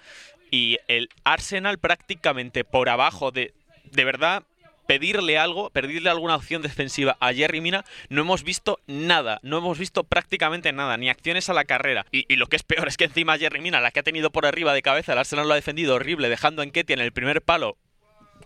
y 0.51 0.77
el 0.87 1.09
Arsenal 1.23 1.77
prácticamente 1.77 2.63
por 2.63 2.89
abajo 2.89 3.31
de, 3.31 3.53
de 3.91 4.05
verdad, 4.05 4.43
pedirle 4.89 5.37
algo, 5.37 5.69
pedirle 5.69 6.09
alguna 6.09 6.35
opción 6.35 6.63
defensiva 6.63 7.15
a 7.19 7.31
Jerry 7.31 7.61
Mina, 7.61 7.85
no 8.09 8.21
hemos 8.21 8.43
visto 8.43 8.79
nada, 8.87 9.39
no 9.43 9.59
hemos 9.59 9.77
visto 9.77 10.03
prácticamente 10.03 10.73
nada, 10.73 10.97
ni 10.97 11.09
acciones 11.09 11.47
a 11.47 11.53
la 11.53 11.65
carrera. 11.65 12.07
Y, 12.11 12.35
lo 12.37 12.47
que 12.47 12.55
es 12.55 12.63
peor 12.63 12.87
es 12.87 12.97
que 12.97 13.03
encima 13.03 13.37
Jerry 13.37 13.61
Mina, 13.61 13.81
la 13.81 13.91
que 13.91 13.99
ha 13.99 14.03
tenido 14.03 14.31
por 14.31 14.47
arriba 14.47 14.73
de 14.73 14.81
cabeza, 14.81 15.13
el 15.13 15.19
Arsenal 15.19 15.47
lo 15.47 15.53
ha 15.53 15.57
defendido 15.57 15.93
horrible, 15.93 16.27
dejando 16.27 16.63
en 16.63 16.71
Ketia 16.71 16.95
en 16.95 17.01
el 17.01 17.11
primer 17.11 17.43
palo 17.43 17.77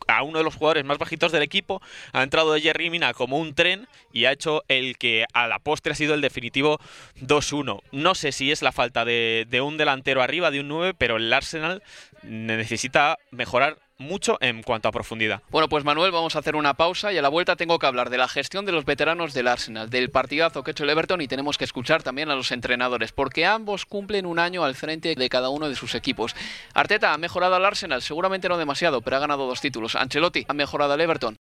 a 0.08 0.24
uno 0.24 0.38
de 0.38 0.44
los 0.44 0.56
jugadores 0.56 0.86
más 0.86 0.98
bajitos 0.98 1.32
del 1.32 1.44
equipo, 1.44 1.82
ha 2.12 2.24
entrado 2.24 2.54
de 2.54 2.62
Jerry 2.62 2.90
Mina 2.90 3.14
como 3.14 3.38
un 3.38 3.54
tren 3.54 3.88
y 4.12 4.26
ha 4.26 4.32
hecho 4.32 4.64
el 4.68 4.98
que 4.98 5.26
a 5.34 5.48
la 5.48 5.60
postre 5.60 5.94
ha 5.94 5.96
sido 5.96 6.14
el 6.14 6.22
definitivo 6.22 6.80
2-1. 7.22 7.82
No 7.92 8.16
sé 8.16 8.32
si 8.32 8.52
es 8.52 8.62
la 8.62 8.72
falta 8.72 9.06
de, 9.06 9.46
de 9.50 9.62
un 9.62 9.78
delantero 9.78 10.22
arriba, 10.22 10.52
de 10.52 10.60
un 10.60 10.68
9, 10.68 10.94
pero 10.98 11.18
el 11.18 11.32
Arsenal 11.32 11.84
necesita 12.24 13.18
mejorar 13.32 13.78
mucho 13.98 14.38
en 14.42 14.64
cuanto 14.64 14.88
a 14.88 14.92
profundidad. 14.92 15.42
Bueno, 15.50 15.70
pues 15.70 15.84
Manuel, 15.84 16.12
vamos 16.12 16.36
a 16.36 16.40
hacer 16.40 16.56
una 16.56 16.74
pausa 16.74 17.14
y 17.14 17.18
a 17.18 17.22
la 17.22 17.30
vuelta 17.30 17.56
tengo 17.56 17.80
que 17.80 17.86
hablar 17.86 18.10
de 18.10 18.18
la 18.18 18.28
gestión 18.28 18.66
de 18.66 18.72
los 18.72 18.86
veteranos 18.86 19.34
del 19.34 19.48
Arsenal, 19.48 19.90
del 19.90 20.10
partidazo 20.10 20.64
que 20.64 20.72
ha 20.72 20.74
hecho 20.74 20.84
el 20.84 20.90
Everton 20.90 21.22
y 21.22 21.28
tenemos 21.28 21.58
que 21.58 21.66
escuchar 21.66 22.04
también 22.04 22.30
a 22.30 22.36
los 22.36 22.52
entrenadores, 22.52 23.12
porque 23.12 23.46
ambos 23.46 23.86
cumplen 23.86 24.26
un 24.26 24.40
año 24.40 24.64
al 24.64 24.76
frente 24.76 25.16
de 25.16 25.30
cada 25.30 25.50
uno 25.50 25.70
de 25.70 25.76
sus 25.76 25.96
equipos. 25.96 26.36
Arteta 26.74 27.14
ha 27.14 27.18
mejorado 27.18 27.56
al 27.56 27.66
Arsenal, 27.66 28.02
seguramente 28.02 28.50
no 28.50 28.58
demasiado, 28.58 29.02
pero 29.02 29.18
ha 29.18 29.20
ganado 29.20 29.48
dos 29.48 29.62
títulos. 29.62 29.96
Ancelotti 29.96 30.46
ha 30.48 30.54
mejorado 30.54 30.94
al 30.94 31.02
Everton. 31.02 31.38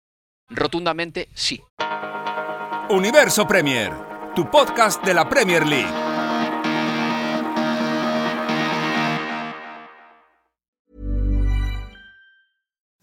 Rotundamente 0.49 1.29
sí. 1.33 1.61
Universo 2.89 3.47
Premier, 3.47 3.93
tu 4.35 4.49
podcast 4.49 5.03
de 5.03 5.13
la 5.13 5.29
Premier 5.29 5.65
League. 5.65 6.08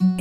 thank 0.06 0.15
you 0.15 0.15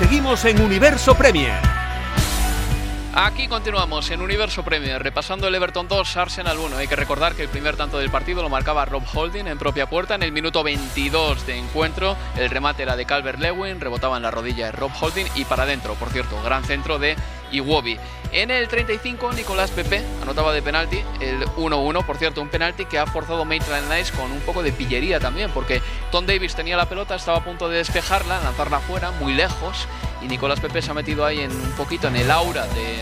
Seguimos 0.00 0.46
en 0.46 0.62
Universo 0.62 1.14
Premier. 1.14 1.60
Aquí 3.12 3.48
continuamos 3.48 4.10
en 4.10 4.22
Universo 4.22 4.64
Premier, 4.64 5.02
repasando 5.02 5.46
el 5.46 5.54
Everton 5.54 5.88
2, 5.88 6.16
Arsenal 6.16 6.58
1. 6.58 6.78
Hay 6.78 6.86
que 6.86 6.96
recordar 6.96 7.34
que 7.34 7.42
el 7.42 7.50
primer 7.50 7.76
tanto 7.76 7.98
del 7.98 8.08
partido 8.08 8.40
lo 8.40 8.48
marcaba 8.48 8.86
Rob 8.86 9.02
Holding 9.12 9.46
en 9.46 9.58
propia 9.58 9.90
puerta 9.90 10.14
en 10.14 10.22
el 10.22 10.32
minuto 10.32 10.62
22 10.62 11.46
de 11.46 11.58
encuentro. 11.58 12.16
El 12.38 12.48
remate 12.48 12.84
era 12.84 12.96
de 12.96 13.04
Calvert 13.04 13.40
Lewin, 13.40 13.78
rebotaba 13.78 14.16
en 14.16 14.22
la 14.22 14.30
rodilla 14.30 14.64
de 14.64 14.72
Rob 14.72 14.90
Holding 14.98 15.26
y 15.34 15.44
para 15.44 15.64
adentro, 15.64 15.92
por 15.96 16.08
cierto, 16.08 16.42
gran 16.42 16.64
centro 16.64 16.98
de 16.98 17.14
Iwobi. 17.52 17.98
En 18.32 18.50
el 18.50 18.68
35, 18.68 19.32
Nicolás 19.32 19.72
Pepe 19.72 20.04
anotaba 20.22 20.52
de 20.52 20.62
penalti 20.62 21.02
el 21.20 21.44
1-1. 21.56 22.06
Por 22.06 22.16
cierto, 22.16 22.40
un 22.40 22.48
penalti 22.48 22.84
que 22.84 22.98
ha 22.98 23.06
forzado 23.06 23.44
Maitland 23.44 23.92
Nice 23.92 24.12
con 24.12 24.30
un 24.30 24.40
poco 24.40 24.62
de 24.62 24.72
pillería 24.72 25.18
también, 25.18 25.50
porque 25.50 25.82
Tom 26.12 26.26
Davis 26.26 26.54
tenía 26.54 26.76
la 26.76 26.88
pelota, 26.88 27.16
estaba 27.16 27.38
a 27.38 27.44
punto 27.44 27.68
de 27.68 27.78
despejarla, 27.78 28.40
lanzarla 28.40 28.78
fuera, 28.78 29.10
muy 29.10 29.34
lejos, 29.34 29.88
y 30.22 30.28
Nicolás 30.28 30.60
Pepe 30.60 30.80
se 30.80 30.92
ha 30.92 30.94
metido 30.94 31.24
ahí 31.24 31.40
en 31.40 31.50
un 31.50 31.72
poquito 31.72 32.06
en 32.06 32.16
el 32.16 32.30
aura 32.30 32.66
de, 32.66 32.98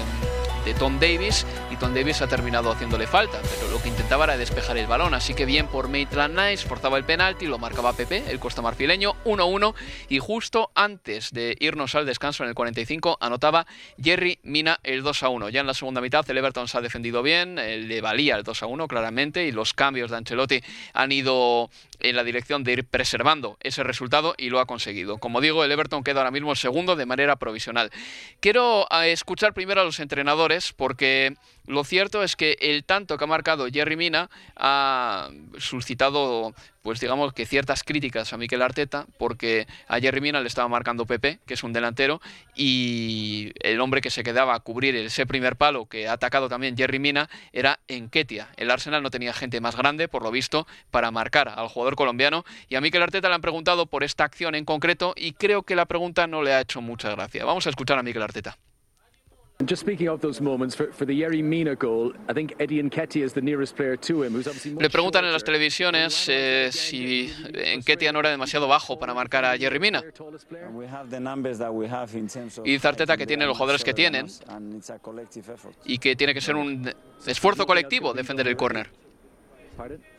Tom 0.75 0.98
Davis 1.00 1.46
y 1.70 1.76
Tom 1.76 1.94
Davis 1.94 2.22
ha 2.22 2.28
terminado 2.28 2.70
haciéndole 2.70 3.06
falta, 3.06 3.40
pero 3.42 3.70
lo 3.70 3.82
que 3.82 3.88
intentaba 3.88 4.25
era 4.25 4.37
despejar 4.37 4.76
el 4.78 4.87
balón, 4.87 5.14
así 5.14 5.34
que 5.34 5.44
bien 5.44 5.66
por 5.66 5.88
Maitland 5.88 6.38
Nice, 6.38 6.66
forzaba 6.66 6.98
el 6.98 7.04
penalti, 7.04 7.46
lo 7.46 7.58
marcaba 7.58 7.92
Pepe, 7.92 8.25
el 8.28 8.38
costa 8.38 8.62
marfileño, 8.62 9.14
1-1 9.25 9.75
y 10.08 10.18
justo 10.18 10.70
antes 10.75 11.32
de 11.32 11.56
irnos 11.60 11.94
al 11.94 12.06
descanso 12.06 12.42
en 12.42 12.50
el 12.50 12.54
45 12.54 13.18
anotaba 13.20 13.66
Jerry 14.02 14.38
Mina 14.42 14.80
el 14.82 15.04
2-1. 15.04 15.50
Ya 15.50 15.60
en 15.60 15.66
la 15.66 15.75
segunda 15.75 16.00
mitad 16.00 16.28
el 16.30 16.38
Everton 16.38 16.68
se 16.68 16.78
ha 16.78 16.80
defendido 16.80 17.22
bien, 17.22 17.58
eh, 17.58 17.78
le 17.78 18.00
valía 18.00 18.37
el 18.37 18.44
2-1 18.44 18.87
claramente 18.88 19.46
y 19.46 19.52
los 19.52 19.75
cambios 19.75 20.10
de 20.10 20.16
Ancelotti 20.16 20.60
han 20.92 21.12
ido 21.12 21.70
en 22.00 22.16
la 22.16 22.25
dirección 22.25 22.64
de 22.64 22.72
ir 22.72 22.84
preservando 22.84 23.56
ese 23.60 23.82
resultado 23.82 24.34
y 24.38 24.50
lo 24.50 24.60
ha 24.60 24.66
conseguido. 24.66 25.18
Como 25.18 25.40
digo, 25.40 25.64
el 25.64 25.72
Everton 25.72 26.04
queda 26.04 26.20
ahora 26.20 26.30
mismo 26.30 26.54
segundo 26.54 26.96
de 26.96 27.06
manera 27.06 27.37
provisional. 27.37 27.90
Quiero 28.40 28.87
eh, 28.90 29.12
escuchar 29.12 29.54
primero 29.54 29.80
a 29.80 29.84
los 29.84 30.00
entrenadores 30.00 30.57
porque 30.76 31.36
lo 31.68 31.84
cierto 31.84 32.22
es 32.22 32.34
que 32.34 32.56
el 32.60 32.82
tanto 32.84 33.18
que 33.18 33.24
ha 33.24 33.26
marcado 33.26 33.66
Jerry 33.70 33.96
Mina 33.96 34.30
ha 34.56 35.28
suscitado, 35.58 36.54
pues 36.80 36.98
digamos 36.98 37.34
que 37.34 37.44
ciertas 37.44 37.84
críticas 37.84 38.32
a 38.32 38.38
Mikel 38.38 38.62
Arteta, 38.62 39.04
porque 39.18 39.66
a 39.86 40.00
Jerry 40.00 40.22
Mina 40.22 40.40
le 40.40 40.48
estaba 40.48 40.66
marcando 40.68 41.04
Pepe, 41.04 41.40
que 41.46 41.52
es 41.52 41.62
un 41.62 41.74
delantero, 41.74 42.22
y 42.54 43.52
el 43.60 43.82
hombre 43.82 44.00
que 44.00 44.08
se 44.08 44.22
quedaba 44.22 44.54
a 44.54 44.60
cubrir 44.60 44.96
ese 44.96 45.26
primer 45.26 45.56
palo 45.56 45.84
que 45.84 46.08
ha 46.08 46.12
atacado 46.12 46.48
también 46.48 46.74
Jerry 46.74 47.00
Mina 47.00 47.28
era 47.52 47.80
Enketia. 47.86 48.48
El 48.56 48.70
Arsenal 48.70 49.02
no 49.02 49.10
tenía 49.10 49.34
gente 49.34 49.60
más 49.60 49.76
grande, 49.76 50.08
por 50.08 50.22
lo 50.22 50.30
visto, 50.30 50.66
para 50.90 51.10
marcar 51.10 51.50
al 51.50 51.68
jugador 51.68 51.96
colombiano, 51.96 52.46
y 52.70 52.76
a 52.76 52.80
Mikel 52.80 53.02
Arteta 53.02 53.28
le 53.28 53.34
han 53.34 53.42
preguntado 53.42 53.84
por 53.84 54.04
esta 54.04 54.24
acción 54.24 54.54
en 54.54 54.64
concreto, 54.64 55.12
y 55.16 55.32
creo 55.32 55.64
que 55.64 55.76
la 55.76 55.84
pregunta 55.84 56.26
no 56.26 56.42
le 56.42 56.54
ha 56.54 56.62
hecho 56.62 56.80
mucha 56.80 57.10
gracia. 57.10 57.44
Vamos 57.44 57.66
a 57.66 57.70
escuchar 57.70 57.98
a 57.98 58.02
Mikel 58.02 58.22
Arteta. 58.22 58.56
Le 64.78 64.88
preguntan 64.88 65.24
en 65.24 65.32
las 65.32 65.42
televisiones 65.42 66.28
eh, 66.28 66.68
si 66.70 67.32
Enketia 67.52 68.12
no 68.12 68.20
era 68.20 68.30
demasiado 68.30 68.68
bajo 68.68 69.00
para 69.00 69.14
marcar 69.14 69.44
a 69.44 69.58
Jerry 69.58 69.80
Mina. 69.80 70.04
Y 72.64 72.70
dice 72.70 72.88
Arteta 72.88 73.16
que 73.16 73.26
tiene 73.26 73.46
los 73.46 73.56
jugadores 73.56 73.82
que 73.82 73.94
tienen 73.94 74.28
y 75.84 75.98
que 75.98 76.14
tiene 76.14 76.34
que 76.34 76.40
ser 76.40 76.54
un 76.54 76.88
esfuerzo 77.26 77.66
colectivo 77.66 78.14
defender 78.14 78.46
el 78.46 78.56
córner. 78.56 79.07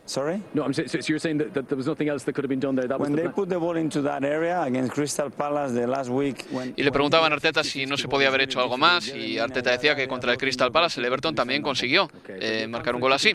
Sorry? 0.06 0.42
No, 0.54 0.64
I'm 0.64 0.74
so, 0.74 0.86
so 0.88 1.00
you're 1.08 1.20
saying 1.20 1.38
that, 1.38 1.54
that, 1.54 1.68
there 1.68 1.78
was 1.78 1.86
nothing 1.86 2.10
else 2.10 2.24
that 2.24 2.34
could 2.34 2.44
have 2.44 2.50
been 2.50 2.60
done 2.60 2.76
there. 2.76 2.88
That 2.88 3.00
when 3.00 3.12
was 3.12 3.22
the 3.22 3.28
they 3.28 3.34
put 3.34 3.50
the 3.50 3.60
ball 3.60 3.78
into 3.78 4.02
that 4.04 4.24
area 4.24 4.62
against 4.64 4.92
Crystal 4.94 5.30
Palace 5.30 5.74
the 5.74 5.86
last 5.86 6.10
week. 6.10 6.46
When, 6.52 6.74
y 6.76 6.84
le 6.84 6.92
preguntaban 6.92 7.32
a 7.32 7.36
Arteta 7.36 7.64
si 7.64 7.86
no 7.86 7.98
se 7.98 8.08
podía 8.08 8.30
haber 8.30 8.42
hecho 8.42 8.60
algo 8.60 8.78
más 8.78 9.08
y 9.14 9.38
Arteta 9.38 9.72
decía 9.72 9.96
que 9.96 10.08
contra 10.08 10.32
el 10.32 10.38
Crystal 10.38 10.72
Palace 10.72 11.00
el 11.00 11.06
Everton 11.06 11.36
también 11.36 11.62
consiguió 11.62 12.10
eh, 12.28 12.68
marcar 12.68 12.96
un 12.96 13.02
gol 13.02 13.14
así. 13.14 13.34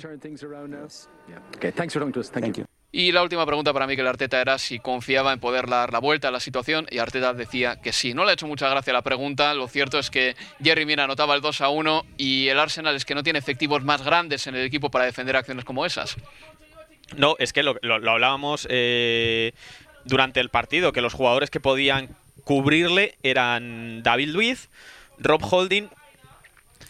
Okay, 1.56 1.72
thanks 1.72 1.92
for 1.92 2.00
talking 2.00 2.12
to 2.12 2.20
us. 2.20 2.30
Thank, 2.30 2.44
Thank 2.44 2.58
you. 2.58 2.73
Y 2.96 3.10
la 3.10 3.24
última 3.24 3.44
pregunta 3.44 3.72
para 3.72 3.88
Mikel 3.88 4.06
Arteta 4.06 4.40
era 4.40 4.56
si 4.56 4.78
confiaba 4.78 5.32
en 5.32 5.40
poder 5.40 5.66
dar 5.66 5.92
la 5.92 5.98
vuelta 5.98 6.28
a 6.28 6.30
la 6.30 6.38
situación 6.38 6.86
y 6.92 6.98
Arteta 6.98 7.34
decía 7.34 7.80
que 7.82 7.92
sí. 7.92 8.14
No 8.14 8.24
le 8.24 8.30
ha 8.30 8.34
hecho 8.34 8.46
mucha 8.46 8.68
gracia 8.68 8.92
la 8.92 9.02
pregunta, 9.02 9.52
lo 9.52 9.66
cierto 9.66 9.98
es 9.98 10.10
que 10.10 10.36
Jerry 10.62 10.86
Mina 10.86 11.02
anotaba 11.02 11.34
el 11.34 11.40
2 11.40 11.60
a 11.60 11.70
1 11.70 12.06
y 12.18 12.46
el 12.46 12.60
Arsenal 12.60 12.94
es 12.94 13.04
que 13.04 13.16
no 13.16 13.24
tiene 13.24 13.40
efectivos 13.40 13.82
más 13.82 14.04
grandes 14.04 14.46
en 14.46 14.54
el 14.54 14.64
equipo 14.64 14.92
para 14.92 15.06
defender 15.06 15.34
acciones 15.34 15.64
como 15.64 15.84
esas. 15.84 16.16
No, 17.16 17.34
es 17.40 17.52
que 17.52 17.64
lo, 17.64 17.80
hablábamos 17.82 18.68
eh, 18.70 19.54
durante 20.04 20.38
el 20.38 20.50
partido, 20.50 20.92
que 20.92 21.00
los 21.00 21.14
jugadores 21.14 21.50
que 21.50 21.58
podían 21.58 22.10
cubrirle 22.44 23.16
eran 23.24 24.04
David 24.04 24.28
Luiz, 24.28 24.70
Rob 25.18 25.42
Holding 25.42 25.88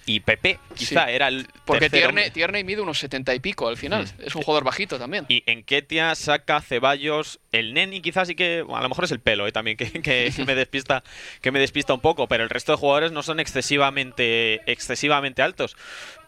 y 0.07 0.21
Pepe, 0.21 0.59
quizá 0.75 1.11
era 1.11 1.29
el. 1.29 1.47
Porque 1.65 1.89
Tierney, 1.89 2.31
Tierney, 2.31 2.65
mide 2.65 2.81
unos 2.81 2.99
setenta 2.99 3.35
y 3.35 3.41
pico 3.41 3.69
al 3.69 3.77
final. 3.77 4.05
Mm. 4.05 4.23
Es 4.27 4.35
un 4.35 4.43
jugador 4.43 4.65
bajito 4.65 4.99
también. 4.99 5.25
Y 5.29 5.43
Enketia, 5.47 6.15
saca 6.15 6.61
Ceballos, 6.61 7.41
el 7.53 7.75
Neni 7.75 8.01
quizás 8.01 8.29
sí 8.29 8.35
que. 8.35 8.65
a 8.69 8.83
lo 8.83 8.89
mejor 8.89 9.05
es 9.05 9.11
el 9.11 9.21
pelo, 9.21 9.47
eh, 9.47 9.53
también, 9.53 9.77
que, 9.77 9.91
que, 10.03 10.33
me 10.47 10.55
despista, 10.55 11.03
que 11.41 11.51
me 11.51 11.59
despista 11.59 11.95
un 11.95 12.01
poco, 12.01 12.29
pero 12.29 12.45
el 12.45 12.51
resto 12.51 12.73
de 12.73 12.79
jugadores 12.79 13.13
no 13.13 13.23
son 13.23 13.41
excesivamente, 13.41 14.61
excesivamente 14.71 15.43
altos 15.43 15.77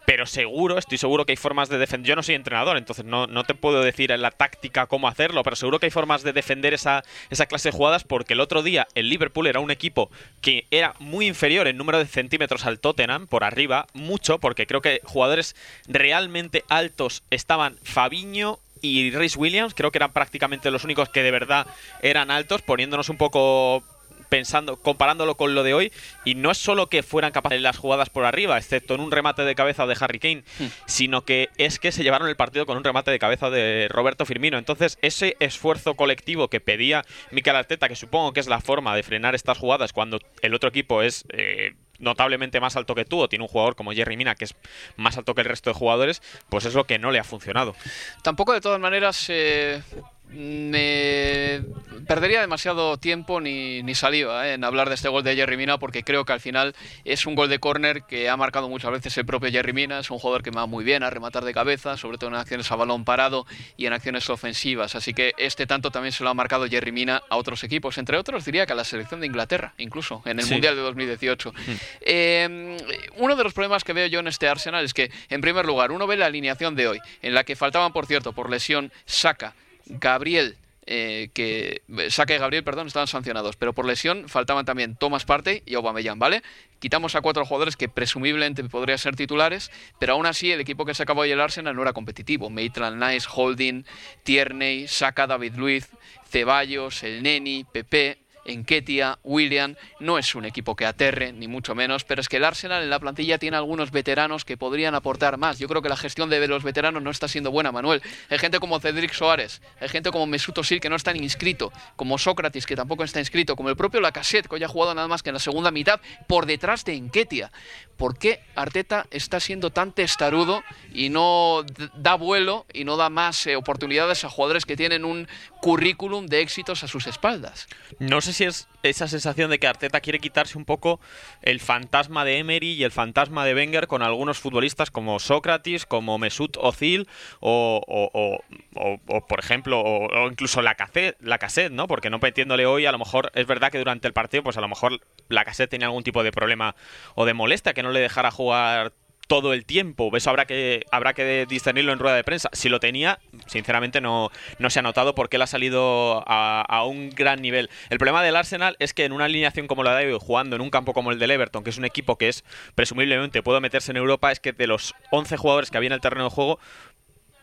pero 0.07 0.25
seguro, 0.25 0.77
estoy 0.77 0.97
seguro 0.97 1.25
que 1.25 1.33
hay 1.33 1.35
formas 1.35 1.67
de 1.67 1.77
defender. 1.77 2.07
Yo 2.07 2.15
no 2.15 2.23
soy 2.23 2.35
entrenador, 2.35 2.77
entonces 2.77 3.03
no, 3.03 3.27
no, 3.27 3.43
te 3.43 3.55
puedo 3.55 3.81
decir 3.81 4.13
en 4.13 4.21
la 4.21 4.31
táctica 4.31 4.85
cómo 4.87 5.09
hacerlo, 5.09 5.43
pero 5.43 5.57
seguro 5.57 5.79
que 5.79 5.87
hay 5.87 5.91
formas 5.91 6.23
de 6.23 6.31
defender 6.31 6.73
esa, 6.73 7.03
esa 7.29 7.45
clase 7.45 7.71
de 7.71 7.77
jugadas 7.77 8.05
porque 8.05 8.31
el 8.31 8.39
otro 8.39 8.63
día 8.63 8.87
el 8.95 9.09
Liverpool 9.09 9.47
era 9.47 9.59
un 9.59 9.69
equipo 9.69 10.09
que 10.39 10.65
era 10.71 10.93
muy 10.99 11.27
inferior 11.27 11.67
en 11.67 11.75
número 11.75 11.97
de 11.97 12.05
centímetros 12.05 12.65
al 12.65 12.79
Tottenham, 12.79 13.27
por 13.27 13.43
arriba, 13.43 13.85
mucho, 13.91 14.37
porque 14.39 14.65
creo 14.65 14.79
que 14.79 15.01
jugadores 15.03 15.57
realmente 15.89 16.63
altos 16.69 17.23
estaban 17.29 17.77
Fabiño, 17.83 18.59
y 18.81 19.11
Rhys 19.11 19.35
Williams, 19.35 19.73
creo 19.73 19.91
que 19.91 19.97
eran 19.97 20.13
prácticamente 20.13 20.71
los 20.71 20.83
únicos 20.83 21.09
que 21.09 21.23
de 21.23 21.31
verdad 21.31 21.67
eran 22.01 22.31
altos, 22.31 22.61
poniéndonos 22.61 23.09
un 23.09 23.17
poco 23.17 23.83
pensando, 24.29 24.77
comparándolo 24.77 25.35
con 25.35 25.55
lo 25.55 25.63
de 25.63 25.73
hoy, 25.73 25.91
y 26.25 26.35
no 26.35 26.51
es 26.51 26.57
solo 26.57 26.87
que 26.87 27.03
fueran 27.03 27.31
capaces 27.31 27.61
las 27.61 27.77
jugadas 27.77 28.09
por 28.09 28.25
arriba, 28.25 28.57
excepto 28.57 28.95
en 28.95 29.01
un 29.01 29.11
remate 29.11 29.43
de 29.43 29.55
cabeza 29.55 29.85
de 29.85 29.97
Harry 29.99 30.19
Kane, 30.19 30.43
hmm. 30.59 30.65
sino 30.85 31.23
que 31.23 31.49
es 31.57 31.79
que 31.79 31.91
se 31.91 32.03
llevaron 32.03 32.27
el 32.27 32.35
partido 32.35 32.65
con 32.65 32.77
un 32.77 32.83
remate 32.83 33.11
de 33.11 33.19
cabeza 33.19 33.49
de 33.49 33.87
Roberto 33.89 34.25
Firmino. 34.25 34.57
Entonces, 34.57 34.97
ese 35.01 35.35
esfuerzo 35.39 35.95
colectivo 35.95 36.49
que 36.49 36.59
pedía 36.59 37.05
Mikel 37.31 37.55
Arteta, 37.55 37.87
que 37.87 37.95
supongo 37.95 38.33
que 38.33 38.39
es 38.39 38.47
la 38.47 38.61
forma 38.61 38.95
de 38.95 39.03
frenar 39.03 39.35
estas 39.35 39.57
jugadas 39.57 39.93
cuando 39.93 40.19
el 40.41 40.53
otro 40.53 40.69
equipo 40.69 41.01
es 41.01 41.25
eh, 41.29 41.73
notablemente 41.99 42.59
más 42.59 42.75
alto 42.75 42.95
que 42.95 43.05
tú 43.05 43.19
o 43.19 43.29
tiene 43.29 43.43
un 43.43 43.49
jugador 43.49 43.75
como 43.75 43.91
Jerry 43.91 44.17
Mina 44.17 44.35
que 44.35 44.45
es 44.45 44.55
más 44.95 45.17
alto 45.17 45.33
que 45.33 45.41
el 45.41 45.47
resto 45.47 45.69
de 45.69 45.75
jugadores, 45.75 46.21
pues 46.49 46.65
es 46.65 46.73
lo 46.73 46.85
que 46.85 46.99
no 46.99 47.11
le 47.11 47.19
ha 47.19 47.23
funcionado. 47.23 47.75
Tampoco 48.23 48.53
de 48.53 48.61
todas 48.61 48.79
maneras 48.79 49.25
eh, 49.29 49.81
me 50.29 51.61
perdería 52.05 52.41
demasiado 52.41 52.97
tiempo 52.97 53.41
ni, 53.41 53.83
ni 53.83 53.95
saliva 53.95 54.47
eh, 54.47 54.53
en 54.53 54.63
hablar 54.63 54.89
de 54.89 54.95
este 54.95 55.09
gol 55.09 55.23
de 55.23 55.35
Jerry 55.35 55.57
Mina 55.57 55.77
porque 55.77 56.03
creo 56.03 56.25
que 56.25 56.33
al 56.33 56.39
final 56.39 56.75
es 57.05 57.25
un 57.25 57.35
gol 57.35 57.49
de 57.49 57.59
córner 57.59 58.03
que 58.03 58.29
ha 58.29 58.37
marcado 58.37 58.69
muchas 58.69 58.91
veces 58.91 59.17
el 59.17 59.25
propio 59.25 59.51
Jerry 59.51 59.73
Mina. 59.73 59.99
Es 59.99 60.11
un 60.11 60.19
jugador 60.19 60.43
que 60.43 60.51
va 60.51 60.65
muy 60.65 60.83
bien 60.83 61.03
a 61.03 61.09
rematar 61.09 61.43
de 61.43 61.53
cabeza, 61.53 61.97
sobre 61.97 62.17
todo 62.17 62.29
en 62.29 62.35
acciones 62.35 62.71
a 62.71 62.75
balón 62.75 63.05
parado 63.05 63.45
y 63.75 63.85
en 63.85 63.93
acciones 63.93 64.29
ofensivas. 64.29 64.95
Así 64.95 65.13
que 65.13 65.33
este 65.37 65.65
tanto 65.67 65.91
también 65.91 66.11
se 66.11 66.23
lo 66.23 66.29
ha 66.29 66.33
marcado 66.33 66.67
Jerry 66.67 66.91
Mina 66.91 67.23
a 67.29 67.37
otros 67.37 67.63
equipos, 67.63 67.97
entre 67.97 68.17
otros 68.17 68.45
diría 68.45 68.65
que 68.65 68.73
a 68.73 68.75
la 68.75 68.85
selección 68.85 69.19
de 69.19 69.27
Inglaterra, 69.27 69.73
incluso 69.77 70.21
en 70.25 70.39
el 70.39 70.45
Mundial 70.47 70.75
de 70.75 70.81
2018. 70.81 71.51
Hmm. 71.51 71.75
Eh, 72.01 72.77
uno 73.17 73.35
de 73.35 73.43
los 73.43 73.53
problemas 73.53 73.83
que 73.83 73.93
veo 73.93 74.07
yo 74.07 74.19
en 74.19 74.27
este 74.27 74.47
Arsenal 74.47 74.85
es 74.85 74.93
que, 74.93 75.11
en 75.29 75.41
primer 75.41 75.65
lugar, 75.65 75.91
uno 75.91 76.07
ve 76.07 76.17
la 76.17 76.27
alineación 76.27 76.75
de 76.75 76.87
hoy, 76.87 76.99
en 77.21 77.33
la 77.33 77.43
que 77.43 77.55
faltaban, 77.55 77.91
por 77.91 78.05
cierto, 78.05 78.33
por 78.33 78.49
lesión, 78.49 78.91
Saka, 79.05 79.53
Gabriel, 79.89 80.57
eh, 80.89 81.29
que 81.33 81.81
Saca 82.09 82.33
y 82.33 82.37
Gabriel, 82.37 82.63
perdón, 82.63 82.87
estaban 82.87 83.07
sancionados, 83.07 83.57
pero 83.57 83.73
por 83.73 83.85
lesión 83.85 84.29
faltaban 84.29 84.65
también 84.65 84.95
Thomas 84.95 85.25
Partey 85.25 85.61
y 85.65 85.75
Aubameyang, 85.75 86.17
¿vale? 86.17 86.43
Quitamos 86.79 87.15
a 87.15 87.21
cuatro 87.21 87.45
jugadores 87.45 87.75
que 87.75 87.89
presumiblemente 87.89 88.63
podrían 88.63 88.97
ser 88.97 89.15
titulares, 89.15 89.69
pero 89.99 90.13
aún 90.13 90.25
así 90.25 90.51
el 90.51 90.61
equipo 90.61 90.85
que 90.85 90.93
se 90.93 91.03
acabó 91.03 91.23
de 91.23 91.31
el 91.31 91.75
no 91.75 91.81
era 91.81 91.91
competitivo. 91.91 92.49
Maitland 92.49 93.03
Nice, 93.03 93.27
Holding, 93.29 93.85
Tierney, 94.23 94.87
Saka, 94.87 95.27
David 95.27 95.55
Luiz, 95.55 95.89
Ceballos, 96.29 97.03
El 97.03 97.21
Neni, 97.21 97.65
Pepe, 97.69 98.19
Enketia, 98.47 99.19
William, 99.23 99.75
no 99.99 100.17
es 100.17 100.33
un 100.33 100.45
equipo 100.45 100.75
que 100.75 100.85
aterre, 100.85 101.33
ni 101.33 101.47
mucho 101.47 101.75
menos, 101.75 102.03
pero 102.03 102.21
es 102.21 102.29
que 102.29 102.37
el 102.37 102.45
Arsenal 102.45 102.81
en 102.81 102.89
la 102.89 102.99
plantilla 102.99 103.37
tiene 103.37 103.57
algunos 103.57 103.91
veteranos 103.91 104.45
que 104.45 104.57
podrían 104.57 104.95
aportar 104.95 105.37
más. 105.37 105.59
Yo 105.59 105.67
creo 105.67 105.81
que 105.81 105.89
la 105.89 105.97
gestión 105.97 106.29
de 106.29 106.47
los 106.47 106.63
veteranos 106.63 107.03
no 107.03 107.11
está 107.11 107.27
siendo 107.27 107.51
buena, 107.51 107.71
Manuel. 107.71 108.01
Hay 108.29 108.39
gente 108.39 108.59
como 108.59 108.79
Cedric 108.79 109.13
Soares, 109.13 109.61
hay 109.79 109.89
gente 109.89 110.11
como 110.11 110.25
Mesut 110.25 110.57
Özil 110.57 110.79
que 110.79 110.89
no 110.89 110.95
está 110.95 111.15
inscrito, 111.15 111.71
como 111.95 112.17
Sócrates 112.17 112.65
que 112.65 112.75
tampoco 112.75 113.03
está 113.03 113.19
inscrito, 113.19 113.55
como 113.55 113.69
el 113.69 113.75
propio 113.75 114.01
Lacazette 114.01 114.47
que 114.47 114.55
hoy 114.55 114.63
ha 114.63 114.67
jugado 114.67 114.95
nada 114.95 115.07
más 115.07 115.23
que 115.23 115.29
en 115.29 115.33
la 115.35 115.39
segunda 115.39 115.71
mitad 115.71 115.99
por 116.27 116.45
detrás 116.45 116.85
de 116.85 116.93
Enketia. 116.93 117.51
¿Por 117.97 118.17
qué 118.17 118.41
Arteta 118.55 119.07
está 119.09 119.39
siendo 119.39 119.71
tan 119.71 119.91
testarudo 119.91 120.63
y 120.93 121.09
no 121.09 121.65
da 121.95 122.13
vuelo 122.13 122.67
y 122.71 122.83
no 122.83 122.95
da 122.95 123.09
más 123.09 123.47
eh, 123.47 123.55
oportunidades 123.55 124.23
a 124.23 124.29
jugadores 124.29 124.65
que 124.65 124.77
tienen 124.77 125.03
un 125.03 125.27
currículum 125.61 126.27
de 126.27 126.41
éxitos 126.41 126.83
a 126.83 126.87
sus 126.87 127.07
espaldas? 127.07 127.67
No 127.97 128.21
sé 128.21 128.33
si 128.33 128.36
es 128.45 128.67
esa 128.83 129.07
sensación 129.07 129.49
de 129.49 129.59
que 129.59 129.67
Arteta 129.67 130.01
quiere 130.01 130.19
quitarse 130.19 130.57
un 130.57 130.65
poco 130.65 130.99
el 131.41 131.59
fantasma 131.59 132.23
de 132.25 132.37
Emery 132.37 132.73
y 132.73 132.83
el 132.83 132.91
fantasma 132.91 133.45
de 133.45 133.55
Wenger 133.55 133.87
con 133.87 134.01
algunos 134.01 134.39
futbolistas 134.39 134.91
como 134.91 135.19
Sócrates, 135.19 135.85
como 135.85 136.17
Mesut 136.17 136.57
Özil 136.57 137.07
o, 137.39 137.81
o, 137.87 139.27
por 139.27 139.39
ejemplo, 139.39 139.81
o, 139.81 140.29
incluso 140.29 140.61
la 140.61 140.75
cassette, 140.75 141.71
¿no? 141.71 141.87
Porque 141.87 142.09
no 142.09 142.19
metiéndole 142.19 142.65
hoy, 142.65 142.85
a 142.85 142.91
lo 142.91 142.99
mejor 142.99 143.31
es 143.35 143.47
verdad 143.47 143.71
que 143.71 143.79
durante 143.79 144.07
el 144.07 144.13
partido, 144.13 144.43
pues 144.43 144.57
a 144.57 144.61
lo 144.61 144.67
mejor 144.67 144.99
la 145.29 145.45
cassette 145.45 145.69
tenía 145.69 145.87
algún 145.87 146.03
tipo 146.03 146.23
de 146.23 146.31
problema 146.31 146.75
o 147.15 147.25
de 147.25 147.33
molestia 147.33 147.73
que 147.73 147.83
no 147.83 147.91
le 147.91 147.99
dejara 147.99 148.31
jugar 148.31 148.93
todo 149.27 149.53
el 149.53 149.65
tiempo. 149.65 150.09
Eso 150.15 150.29
habrá 150.29 150.45
que, 150.45 150.85
habrá 150.91 151.13
que 151.13 151.45
discernirlo 151.47 151.93
en 151.93 151.99
rueda 151.99 152.15
de 152.15 152.23
prensa. 152.23 152.49
Si 152.53 152.69
lo 152.69 152.79
tenía, 152.79 153.19
sinceramente 153.45 154.01
no, 154.01 154.31
no 154.59 154.69
se 154.69 154.79
ha 154.79 154.81
notado 154.81 155.13
porque 155.15 155.35
él 155.35 155.41
ha 155.41 155.47
salido 155.47 156.23
a, 156.25 156.83
un 156.85 157.09
gran 157.09 157.41
nivel. 157.41 157.69
El 157.89 157.97
problema 157.97 158.23
del 158.23 158.35
Arsenal 158.35 158.75
es 158.79 158.93
que 158.93 159.05
en 159.05 159.11
una 159.11 159.25
alineación 159.25 159.67
como 159.67 159.83
la 159.83 159.95
de 159.95 160.13
hoy, 160.13 160.19
jugando 160.21 160.55
en 160.55 160.61
un 160.61 160.69
campo 160.69 160.93
como 160.93 161.11
el 161.11 161.19
del 161.19 161.31
Everton, 161.31 161.63
que 161.63 161.69
es 161.69 161.77
un 161.77 161.85
equipo 161.85 162.17
que 162.17 162.29
es 162.29 162.43
presumiblemente 162.75 163.43
puede 163.43 163.59
meterse 163.59 163.91
en 163.91 163.97
Europa, 163.97 164.31
es 164.31 164.39
que 164.39 164.53
de 164.53 164.67
los 164.67 164.95
11 165.11 165.37
jugadores 165.37 165.71
que 165.71 165.77
había 165.77 165.87
en 165.87 165.93
el 165.93 166.01
terreno 166.01 166.25
de 166.25 166.29
juego, 166.29 166.59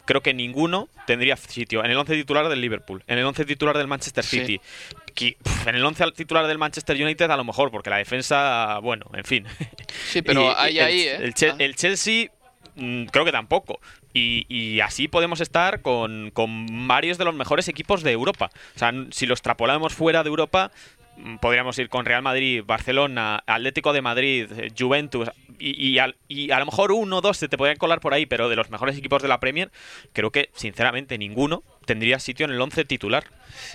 creo 0.04 0.22
que 0.22 0.34
ninguno 0.34 0.88
tendría 1.06 1.36
sitio 1.36 1.84
en 1.84 1.90
el 1.90 1.96
11 1.96 2.14
titular 2.14 2.48
del 2.48 2.60
Liverpool, 2.60 3.02
en 3.06 3.18
el 3.18 3.24
11 3.24 3.44
titular 3.44 3.76
del 3.76 3.86
Manchester 3.86 4.24
City, 4.24 4.60
en 5.66 5.74
el 5.74 5.84
11 5.84 6.12
titular 6.12 6.46
del 6.46 6.58
Manchester 6.58 7.00
United 7.00 7.30
a 7.30 7.36
lo 7.36 7.44
mejor, 7.44 7.70
porque 7.70 7.90
la 7.90 7.96
defensa, 7.96 8.78
bueno, 8.80 9.06
en 9.14 9.24
fin. 9.24 9.46
Sí, 10.08 10.22
pero 10.22 10.56
hay 10.56 10.78
ahí, 10.78 11.00
¿eh? 11.02 11.18
Ah. 11.20 11.56
El, 11.58 11.74
Chelsea 11.76 12.30
mm, 12.76 13.06
creo 13.06 13.24
que 13.24 13.32
tampoco. 13.32 13.80
Y, 14.16 14.78
así 14.80 15.08
podemos 15.08 15.40
estar 15.40 15.82
con, 15.82 16.30
con, 16.30 16.86
varios 16.86 17.18
de 17.18 17.24
los 17.24 17.34
mejores 17.34 17.66
equipos 17.66 18.04
de 18.04 18.12
Europa. 18.12 18.50
O 18.76 18.78
sea, 18.78 18.92
si 19.10 19.26
lo 19.26 19.34
extrapolamos 19.34 19.92
fuera 19.92 20.22
de 20.22 20.28
Europa, 20.28 20.70
podríamos 21.40 21.78
ir 21.78 21.88
con 21.88 22.04
Real 22.04 22.22
Madrid, 22.22 22.62
Barcelona, 22.64 23.42
Atlético 23.46 23.92
de 23.92 24.02
Madrid, 24.02 24.50
eh, 24.56 24.72
Juventus 24.76 25.30
y, 25.58 25.98
y, 26.28 26.50
a 26.50 26.58
lo 26.58 26.66
mejor 26.66 26.92
uno 26.92 27.18
o 27.18 27.20
dos 27.20 27.36
se 27.36 27.48
te 27.48 27.56
podrían 27.56 27.78
colar 27.78 28.00
por 28.00 28.14
ahí, 28.14 28.26
pero 28.26 28.48
de 28.48 28.56
los 28.56 28.70
mejores 28.70 28.98
equipos 28.98 29.22
de 29.22 29.28
la 29.28 29.40
Premier, 29.40 29.70
creo 30.12 30.30
que 30.30 30.50
sinceramente 30.54 31.16
ninguno 31.18 31.62
tendría 31.84 32.18
sitio 32.18 32.46
en 32.46 32.52
el 32.52 32.60
11 32.60 32.84
titular. 32.84 33.24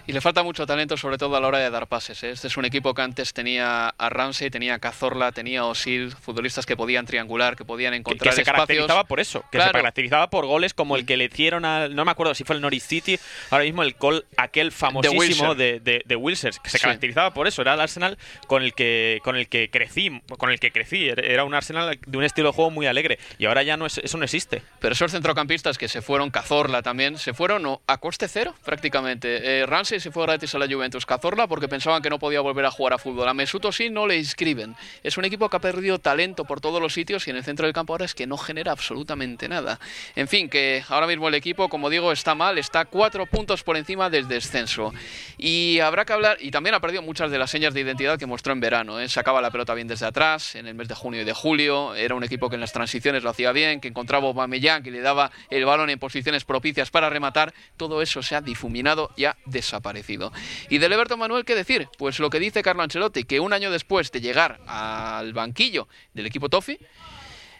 Y 0.07 0.11
le 0.11 0.21
falta 0.21 0.43
mucho 0.43 0.65
talento, 0.65 0.97
sobre 0.97 1.17
todo 1.17 1.35
a 1.35 1.39
la 1.39 1.47
hora 1.47 1.59
de 1.59 1.69
dar 1.69 1.87
pases. 1.87 2.23
¿eh? 2.23 2.31
Este 2.31 2.47
es 2.47 2.57
un 2.57 2.65
equipo 2.65 2.93
que 2.93 3.01
antes 3.01 3.33
tenía 3.33 3.89
a 3.89 4.09
Ramsey, 4.09 4.49
tenía 4.49 4.75
a 4.75 4.79
Cazorla, 4.79 5.31
tenía 5.31 5.61
a 5.61 5.65
Osil, 5.65 6.11
futbolistas 6.11 6.65
que 6.65 6.75
podían 6.75 7.05
triangular, 7.05 7.55
que 7.55 7.65
podían 7.65 7.93
encontrar 7.93 8.31
que, 8.33 8.35
que 8.35 8.35
se 8.35 8.43
caracterizaba 8.43 9.05
por 9.05 9.19
eso, 9.19 9.43
que 9.51 9.61
se 9.61 9.71
caracterizaba 9.71 10.29
por 10.29 10.45
goles 10.45 10.73
como 10.73 10.95
el 10.95 11.05
que 11.05 11.17
le 11.17 11.25
hicieron 11.25 11.65
al, 11.65 11.95
no 11.95 12.05
me 12.05 12.11
acuerdo 12.11 12.35
si 12.35 12.43
fue 12.43 12.55
el 12.55 12.61
Norwich 12.61 12.83
City, 12.83 13.19
ahora 13.49 13.63
mismo 13.63 13.83
el 13.83 13.93
gol 13.93 14.25
aquel 14.37 14.71
famosísimo 14.71 15.55
de, 15.55 15.79
de, 15.79 16.03
de, 16.05 16.15
Wilsers, 16.15 16.59
que 16.59 16.69
se 16.69 16.79
caracterizaba 16.79 17.33
por 17.33 17.47
eso, 17.47 17.61
era 17.61 17.73
el 17.73 17.81
Arsenal 17.81 18.17
con 18.47 18.63
el 18.63 18.73
que 18.73 19.19
con 19.23 19.35
el 19.35 19.47
que 19.47 19.69
crecí, 19.69 20.21
con 20.37 20.49
el 20.49 20.59
que 20.59 20.71
crecí, 20.71 21.09
era 21.09 21.43
un 21.43 21.53
Arsenal 21.53 21.99
de 22.05 22.17
un 22.17 22.23
estilo 22.23 22.49
de 22.49 22.53
juego 22.53 22.71
muy 22.71 22.87
alegre 22.87 23.19
y 23.37 23.45
ahora 23.45 23.63
ya 23.63 23.77
no 23.77 23.85
es, 23.85 23.97
eso 23.97 24.17
no 24.17 24.23
existe. 24.23 24.61
Pero 24.79 24.93
esos 24.93 25.11
centrocampistas 25.11 25.77
que 25.77 25.87
se 25.87 26.01
fueron, 26.01 26.31
Cazorla 26.31 26.81
también, 26.81 27.17
se 27.17 27.33
fueron 27.33 27.79
a 27.87 27.97
coste 27.99 28.27
cero 28.27 28.53
prácticamente. 28.63 29.61
Eh, 29.61 29.65
Ramsey 29.65 29.99
se 29.99 30.11
fue 30.11 30.23
gratis 30.23 30.55
a 30.55 30.59
la 30.59 30.67
Juventus, 30.67 31.05
Cazorla 31.05 31.47
porque 31.47 31.67
pensaban 31.67 32.01
que 32.01 32.09
no 32.09 32.19
podía 32.19 32.41
volver 32.41 32.65
a 32.65 32.71
jugar 32.71 32.93
a 32.93 32.97
fútbol. 32.97 33.27
A 33.27 33.33
Mesuto 33.33 33.71
sí 33.71 33.89
no 33.89 34.07
le 34.07 34.17
inscriben. 34.17 34.75
Es 35.03 35.17
un 35.17 35.25
equipo 35.25 35.49
que 35.49 35.57
ha 35.57 35.59
perdido 35.59 35.99
talento 35.99 36.45
por 36.45 36.61
todos 36.61 36.81
los 36.81 36.93
sitios 36.93 37.27
y 37.27 37.31
en 37.31 37.37
el 37.37 37.43
centro 37.43 37.65
del 37.65 37.73
campo 37.73 37.93
ahora 37.93 38.05
es 38.05 38.15
que 38.15 38.27
no 38.27 38.37
genera 38.37 38.71
absolutamente 38.71 39.47
nada. 39.47 39.79
En 40.15 40.27
fin, 40.27 40.49
que 40.49 40.83
ahora 40.89 41.07
mismo 41.07 41.27
el 41.27 41.35
equipo, 41.35 41.69
como 41.69 41.89
digo, 41.89 42.11
está 42.11 42.35
mal, 42.35 42.57
está 42.57 42.85
cuatro 42.85 43.25
puntos 43.25 43.63
por 43.63 43.77
encima 43.77 44.09
del 44.09 44.27
descenso. 44.27 44.93
Y 45.37 45.79
habrá 45.79 46.05
que 46.05 46.13
hablar, 46.13 46.37
y 46.39 46.51
también 46.51 46.75
ha 46.75 46.79
perdido 46.79 47.01
muchas 47.01 47.31
de 47.31 47.37
las 47.37 47.49
señas 47.49 47.73
de 47.73 47.81
identidad 47.81 48.17
que 48.17 48.25
mostró 48.25 48.53
en 48.53 48.59
verano. 48.59 48.99
¿eh? 48.99 49.09
Sacaba 49.09 49.41
la 49.41 49.51
pelota 49.51 49.73
bien 49.73 49.87
desde 49.87 50.05
atrás, 50.05 50.55
en 50.55 50.67
el 50.67 50.75
mes 50.75 50.87
de 50.87 50.95
junio 50.95 51.21
y 51.21 51.25
de 51.25 51.33
julio. 51.33 51.95
Era 51.95 52.15
un 52.15 52.23
equipo 52.23 52.49
que 52.49 52.55
en 52.55 52.61
las 52.61 52.73
transiciones 52.73 53.23
lo 53.23 53.29
hacía 53.29 53.51
bien, 53.51 53.81
que 53.81 53.87
encontraba 53.87 54.27
Aubameyang, 54.27 54.83
que 54.83 54.91
le 54.91 55.01
daba 55.01 55.31
el 55.49 55.65
balón 55.65 55.89
en 55.89 55.99
posiciones 55.99 56.45
propicias 56.45 56.89
para 56.91 57.09
rematar. 57.09 57.53
Todo 57.77 57.88
eso 58.01 58.21
se 58.21 58.35
ha 58.35 58.41
difuminado 58.41 59.11
y 59.15 59.25
ha 59.25 59.35
desaparecido. 59.45 60.31
Y 60.69 60.77
del 60.77 60.93
Everton 60.93 61.19
Manuel, 61.19 61.45
¿qué 61.45 61.55
decir? 61.55 61.87
Pues 61.97 62.19
lo 62.19 62.29
que 62.29 62.39
dice 62.39 62.63
Carlo 62.63 62.83
Ancelotti, 62.83 63.23
que 63.23 63.39
un 63.39 63.53
año 63.53 63.71
después 63.71 64.11
de 64.11 64.21
llegar 64.21 64.59
al 64.67 65.33
banquillo 65.33 65.87
del 66.13 66.25
equipo 66.25 66.49
Toffee, 66.49 66.79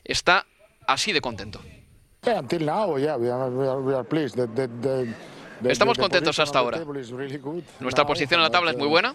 está 0.04 0.46
así 0.88 1.12
de 1.12 1.22
contento. 1.22 1.62
Estamos 5.64 5.98
contentos 5.98 6.40
hasta 6.40 6.60
ahora. 6.60 6.82
Nuestra 7.80 8.06
posición 8.06 8.40
en 8.40 8.44
la 8.44 8.50
tabla 8.50 8.72
es 8.72 8.78
muy 8.78 8.88
buena. 8.88 9.14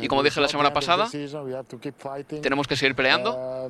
Y 0.00 0.08
como 0.08 0.22
dije 0.22 0.40
la 0.40 0.48
semana 0.48 0.72
pasada, 0.72 1.08
tenemos 2.42 2.66
que 2.66 2.76
seguir 2.76 2.94
peleando. 2.94 3.68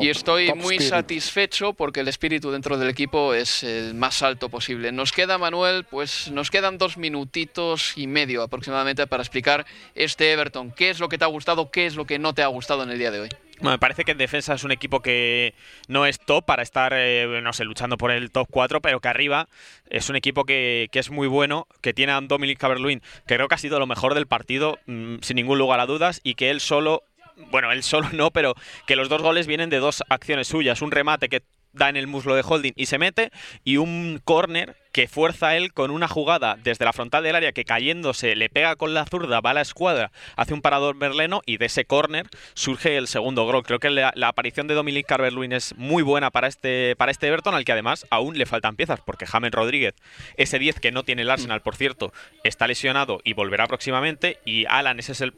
Y 0.00 0.10
estoy 0.10 0.52
muy 0.54 0.78
satisfecho 0.78 1.72
porque 1.72 2.00
el 2.00 2.08
espíritu 2.08 2.50
dentro 2.50 2.76
del 2.76 2.90
equipo 2.90 3.34
es 3.34 3.62
el 3.62 3.94
más 3.94 4.22
alto 4.22 4.48
posible. 4.48 4.92
Nos 4.92 5.12
queda, 5.12 5.38
Manuel, 5.38 5.84
pues 5.84 6.30
nos 6.30 6.50
quedan 6.50 6.78
dos 6.78 6.98
minutitos 6.98 7.96
y 7.96 8.06
medio 8.06 8.42
aproximadamente 8.42 9.06
para 9.06 9.22
explicar 9.22 9.64
este 9.94 10.32
Everton. 10.32 10.70
¿Qué 10.70 10.90
es 10.90 11.00
lo 11.00 11.08
que 11.08 11.18
te 11.18 11.24
ha 11.24 11.28
gustado? 11.28 11.70
¿Qué 11.70 11.86
es 11.86 11.96
lo 11.96 12.06
que 12.06 12.18
no 12.18 12.34
te 12.34 12.42
ha 12.42 12.48
gustado 12.48 12.82
en 12.82 12.90
el 12.90 12.98
día 12.98 13.10
de 13.10 13.20
hoy? 13.20 13.28
Me 13.60 13.78
parece 13.78 14.04
que 14.04 14.12
en 14.12 14.18
defensa 14.18 14.54
es 14.54 14.64
un 14.64 14.72
equipo 14.72 15.00
que 15.00 15.54
no 15.88 16.06
es 16.06 16.18
top 16.18 16.44
para 16.44 16.62
estar, 16.62 16.92
eh, 16.94 17.40
no 17.42 17.52
sé, 17.52 17.64
luchando 17.64 17.96
por 17.96 18.10
el 18.10 18.30
top 18.30 18.48
4, 18.50 18.80
pero 18.80 19.00
que 19.00 19.08
arriba 19.08 19.48
es 19.90 20.08
un 20.08 20.16
equipo 20.16 20.44
que, 20.44 20.88
es 20.92 21.10
muy 21.10 21.28
bueno, 21.28 21.66
que 21.80 21.94
tiene 21.94 22.12
a 22.12 22.20
Dominic 22.20 22.58
Caberluin, 22.58 23.00
que 23.26 23.36
creo 23.36 23.48
que 23.48 23.54
ha 23.54 23.58
sido 23.58 23.78
lo 23.78 23.86
mejor 23.86 24.14
del 24.14 24.26
partido, 24.26 24.78
mm, 24.86 25.16
sin 25.22 25.36
ningún 25.36 25.58
lugar 25.58 25.80
a 25.80 25.86
dudas, 25.86 26.20
y 26.22 26.34
que 26.34 26.50
él 26.50 26.60
solo 26.60 27.02
bueno, 27.50 27.72
él 27.72 27.82
solo 27.82 28.08
no, 28.12 28.30
pero 28.30 28.54
que 28.86 28.96
los 28.96 29.08
dos 29.08 29.22
goles 29.22 29.46
vienen 29.46 29.70
de 29.70 29.78
dos 29.78 30.02
acciones 30.08 30.48
suyas. 30.48 30.82
Un 30.82 30.90
remate 30.90 31.28
que 31.28 31.42
da 31.72 31.88
en 31.88 31.96
el 31.96 32.06
muslo 32.06 32.34
de 32.34 32.42
Holding 32.46 32.72
y 32.76 32.86
se 32.86 32.98
mete, 32.98 33.30
y 33.64 33.76
un 33.76 34.20
córner 34.24 34.76
que 34.92 35.06
fuerza 35.06 35.54
él 35.56 35.72
con 35.72 35.90
una 35.90 36.08
jugada 36.08 36.56
desde 36.62 36.84
la 36.84 36.92
frontal 36.92 37.22
del 37.22 37.36
área 37.36 37.52
que 37.52 37.64
cayéndose 37.64 38.34
le 38.34 38.48
pega 38.48 38.74
con 38.74 38.94
la 38.94 39.04
zurda, 39.04 39.40
va 39.40 39.50
a 39.50 39.54
la 39.54 39.60
escuadra, 39.60 40.10
hace 40.36 40.54
un 40.54 40.62
parador 40.62 40.96
berleno 40.96 41.42
y 41.46 41.58
de 41.58 41.66
ese 41.66 41.84
córner 41.84 42.26
surge 42.54 42.96
el 42.96 43.06
segundo 43.06 43.44
gol. 43.44 43.62
Creo 43.62 43.78
que 43.78 43.90
la, 43.90 44.12
aparición 44.22 44.66
de 44.66 44.74
Dominic 44.74 45.06
carver 45.06 45.32
es 45.52 45.76
muy 45.76 46.02
buena 46.02 46.30
para 46.30 46.48
este, 46.48 46.96
para 46.96 47.12
este 47.12 47.28
Everton, 47.28 47.54
al 47.54 47.64
que 47.64 47.72
además 47.72 48.06
aún 48.10 48.36
le 48.36 48.46
faltan 48.46 48.76
piezas, 48.76 49.00
porque 49.04 49.26
James 49.26 49.52
Rodríguez, 49.52 49.94
ese 50.36 50.58
10 50.58 50.80
que 50.80 50.90
no 50.90 51.04
tiene 51.04 51.22
el 51.22 51.30
Arsenal, 51.30 51.60
por 51.60 51.76
cierto, 51.76 52.12
está 52.44 52.66
lesionado 52.66 53.20
y 53.24 53.34
volverá 53.34 53.66
próximamente, 53.66 54.38
y 54.44 54.64
Alan, 54.66 54.98
ese 54.98 55.12
es 55.12 55.20
el 55.20 55.34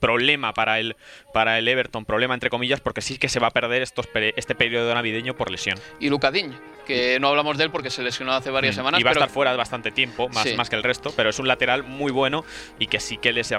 problema 0.00 0.54
para 0.54 0.78
el, 0.78 0.96
para 1.32 1.58
el 1.58 1.68
Everton, 1.68 2.04
problema 2.04 2.34
entre 2.34 2.50
comillas, 2.50 2.80
porque 2.80 3.00
sí 3.00 3.18
que 3.18 3.28
se 3.28 3.40
va 3.40 3.48
a 3.48 3.50
perder 3.50 3.82
estos, 3.82 4.08
este 4.36 4.54
periodo 4.54 4.94
navideño 4.94 5.34
por 5.34 5.50
lesión. 5.50 5.78
Y 6.00 6.08
Lucadín, 6.08 6.54
que 6.84 7.18
no 7.20 7.28
hablamos 7.28 7.58
de 7.58 7.64
él 7.64 7.70
porque 7.70 7.90
se 7.90 8.02
lesionó 8.02 8.32
hace 8.32 8.50
varias 8.50 8.74
mm. 8.74 8.78
semanas. 8.78 9.00
Y 9.00 9.02
va 9.02 9.10
a 9.10 9.12
estar 9.14 9.30
fuera 9.30 9.54
bastante 9.56 9.90
tiempo, 9.90 10.28
más, 10.28 10.54
más 10.56 10.70
que 10.70 10.76
el 10.76 10.82
resto, 10.82 11.12
pero 11.16 11.30
es 11.30 11.38
un 11.38 11.48
lateral 11.48 11.82
muy 11.82 12.12
bueno 12.12 12.44
y 12.78 12.86
que 12.86 13.00
sí 13.00 13.18
que 13.18 13.32
les, 13.32 13.52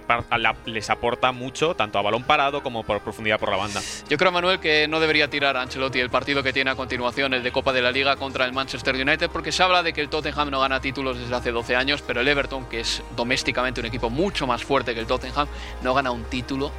les 0.66 0.90
aporta 0.90 1.32
mucho, 1.32 1.76
tanto 1.76 2.00
a 2.00 2.02
balón 2.02 2.24
parado 2.24 2.64
como 2.64 2.84
por 2.84 3.02
profundidad 3.02 3.40
por 3.40 3.50
la 3.50 3.58
banda. 3.58 3.82
Yo 4.10 4.18
creo, 4.18 4.32
Manuel, 4.32 4.60
que 4.60 4.88
no 4.88 5.00
debería 5.00 5.30
tirar 5.30 5.58
a 5.58 5.62
Ancelotti 5.62 6.00
el 6.00 6.10
partido 6.10 6.44
que 6.44 6.54
tiene 6.54 6.72
a 6.72 6.76
continuación, 6.76 7.34
el 7.34 7.44
de 7.44 7.52
Copa 7.52 7.74
de 7.74 7.82
la 7.82 7.92
Liga 7.92 8.16
contra 8.16 8.46
el 8.46 8.54
Manchester 8.54 8.96
United, 8.96 9.30
porque 9.30 9.52
se 9.52 9.64
habla 9.64 9.84
de 9.84 9.94
que 9.94 10.02
el 10.02 10.10
Tottenham 10.10 10.50
no 10.50 10.60
gana 10.60 10.80
títulos 10.80 11.18
desde 11.18 11.36
hace 11.36 11.52
12 11.52 11.76
años, 11.76 12.04
pero 12.06 12.22
el 12.22 12.28
Everton, 12.28 12.66
que 12.70 12.82
es 12.82 13.04
domésticamente 13.16 13.80
un 13.80 13.88
equipo 13.88 14.10
mucho 14.10 14.48
más 14.48 14.64
fuerte 14.64 14.94
que 14.94 15.00
el 15.00 15.08
Tottenham, 15.08 15.48
no 15.82 15.94
gana 15.94 16.12
un 16.16 16.24
título 16.26 16.72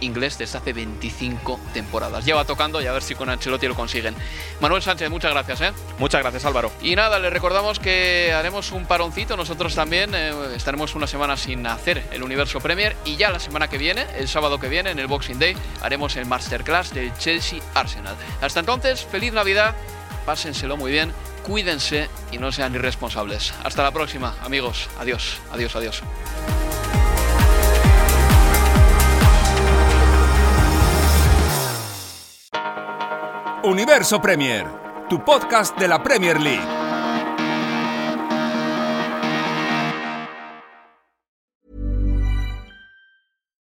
inglés 0.00 0.38
desde 0.38 0.58
hace 0.58 0.72
25 0.72 1.58
temporadas. 1.72 2.24
Lleva 2.24 2.44
tocando 2.44 2.80
y 2.80 2.86
a 2.86 2.92
ver 2.92 3.02
si 3.02 3.14
con 3.14 3.28
Ancelotti 3.28 3.66
lo 3.66 3.74
consiguen. 3.74 4.14
Manuel 4.60 4.82
Sánchez, 4.82 5.10
muchas 5.10 5.32
gracias. 5.32 5.60
¿eh? 5.60 5.72
Muchas 5.98 6.22
gracias 6.22 6.44
Álvaro. 6.44 6.70
Y 6.82 6.94
nada, 6.96 7.18
le 7.18 7.30
recordamos 7.30 7.78
que 7.78 8.32
haremos 8.32 8.72
un 8.72 8.86
paroncito, 8.86 9.36
nosotros 9.36 9.74
también 9.74 10.14
eh, 10.14 10.32
estaremos 10.54 10.94
una 10.94 11.06
semana 11.06 11.36
sin 11.36 11.66
hacer 11.66 12.04
el 12.12 12.22
Universo 12.22 12.60
Premier 12.60 12.96
y 13.04 13.16
ya 13.16 13.30
la 13.30 13.38
semana 13.38 13.68
que 13.68 13.78
viene, 13.78 14.06
el 14.16 14.28
sábado 14.28 14.58
que 14.58 14.68
viene, 14.68 14.90
en 14.90 14.98
el 14.98 15.06
Boxing 15.06 15.38
Day, 15.38 15.56
haremos 15.82 16.16
el 16.16 16.26
Masterclass 16.26 16.92
del 16.92 17.16
Chelsea 17.16 17.60
Arsenal. 17.74 18.14
Hasta 18.40 18.60
entonces, 18.60 19.04
feliz 19.04 19.32
Navidad, 19.32 19.74
pásenselo 20.26 20.76
muy 20.76 20.92
bien, 20.92 21.12
cuídense 21.44 22.08
y 22.32 22.38
no 22.38 22.52
sean 22.52 22.74
irresponsables. 22.74 23.54
Hasta 23.64 23.82
la 23.82 23.92
próxima, 23.92 24.34
amigos. 24.42 24.88
Adiós, 24.98 25.38
adiós, 25.52 25.76
adiós. 25.76 26.02
Universo 33.64 34.18
Premier, 34.18 34.66
tu 35.08 35.18
podcast 35.24 35.74
de 35.78 35.88
la 35.88 35.98
Premier 35.98 36.38
League. 36.38 36.60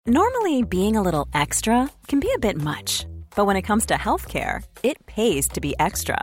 Normally, 0.07 0.63
being 0.63 0.97
a 0.97 1.03
little 1.03 1.27
extra 1.35 1.91
can 2.07 2.21
be 2.21 2.31
a 2.37 2.39
bit 2.39 2.57
much, 2.57 3.05
but 3.35 3.47
when 3.47 3.57
it 3.57 3.63
comes 3.63 3.85
to 3.87 3.95
healthcare, 3.95 4.63
it 4.85 5.05
pays 5.07 5.49
to 5.49 5.61
be 5.61 5.75
extra 5.81 6.23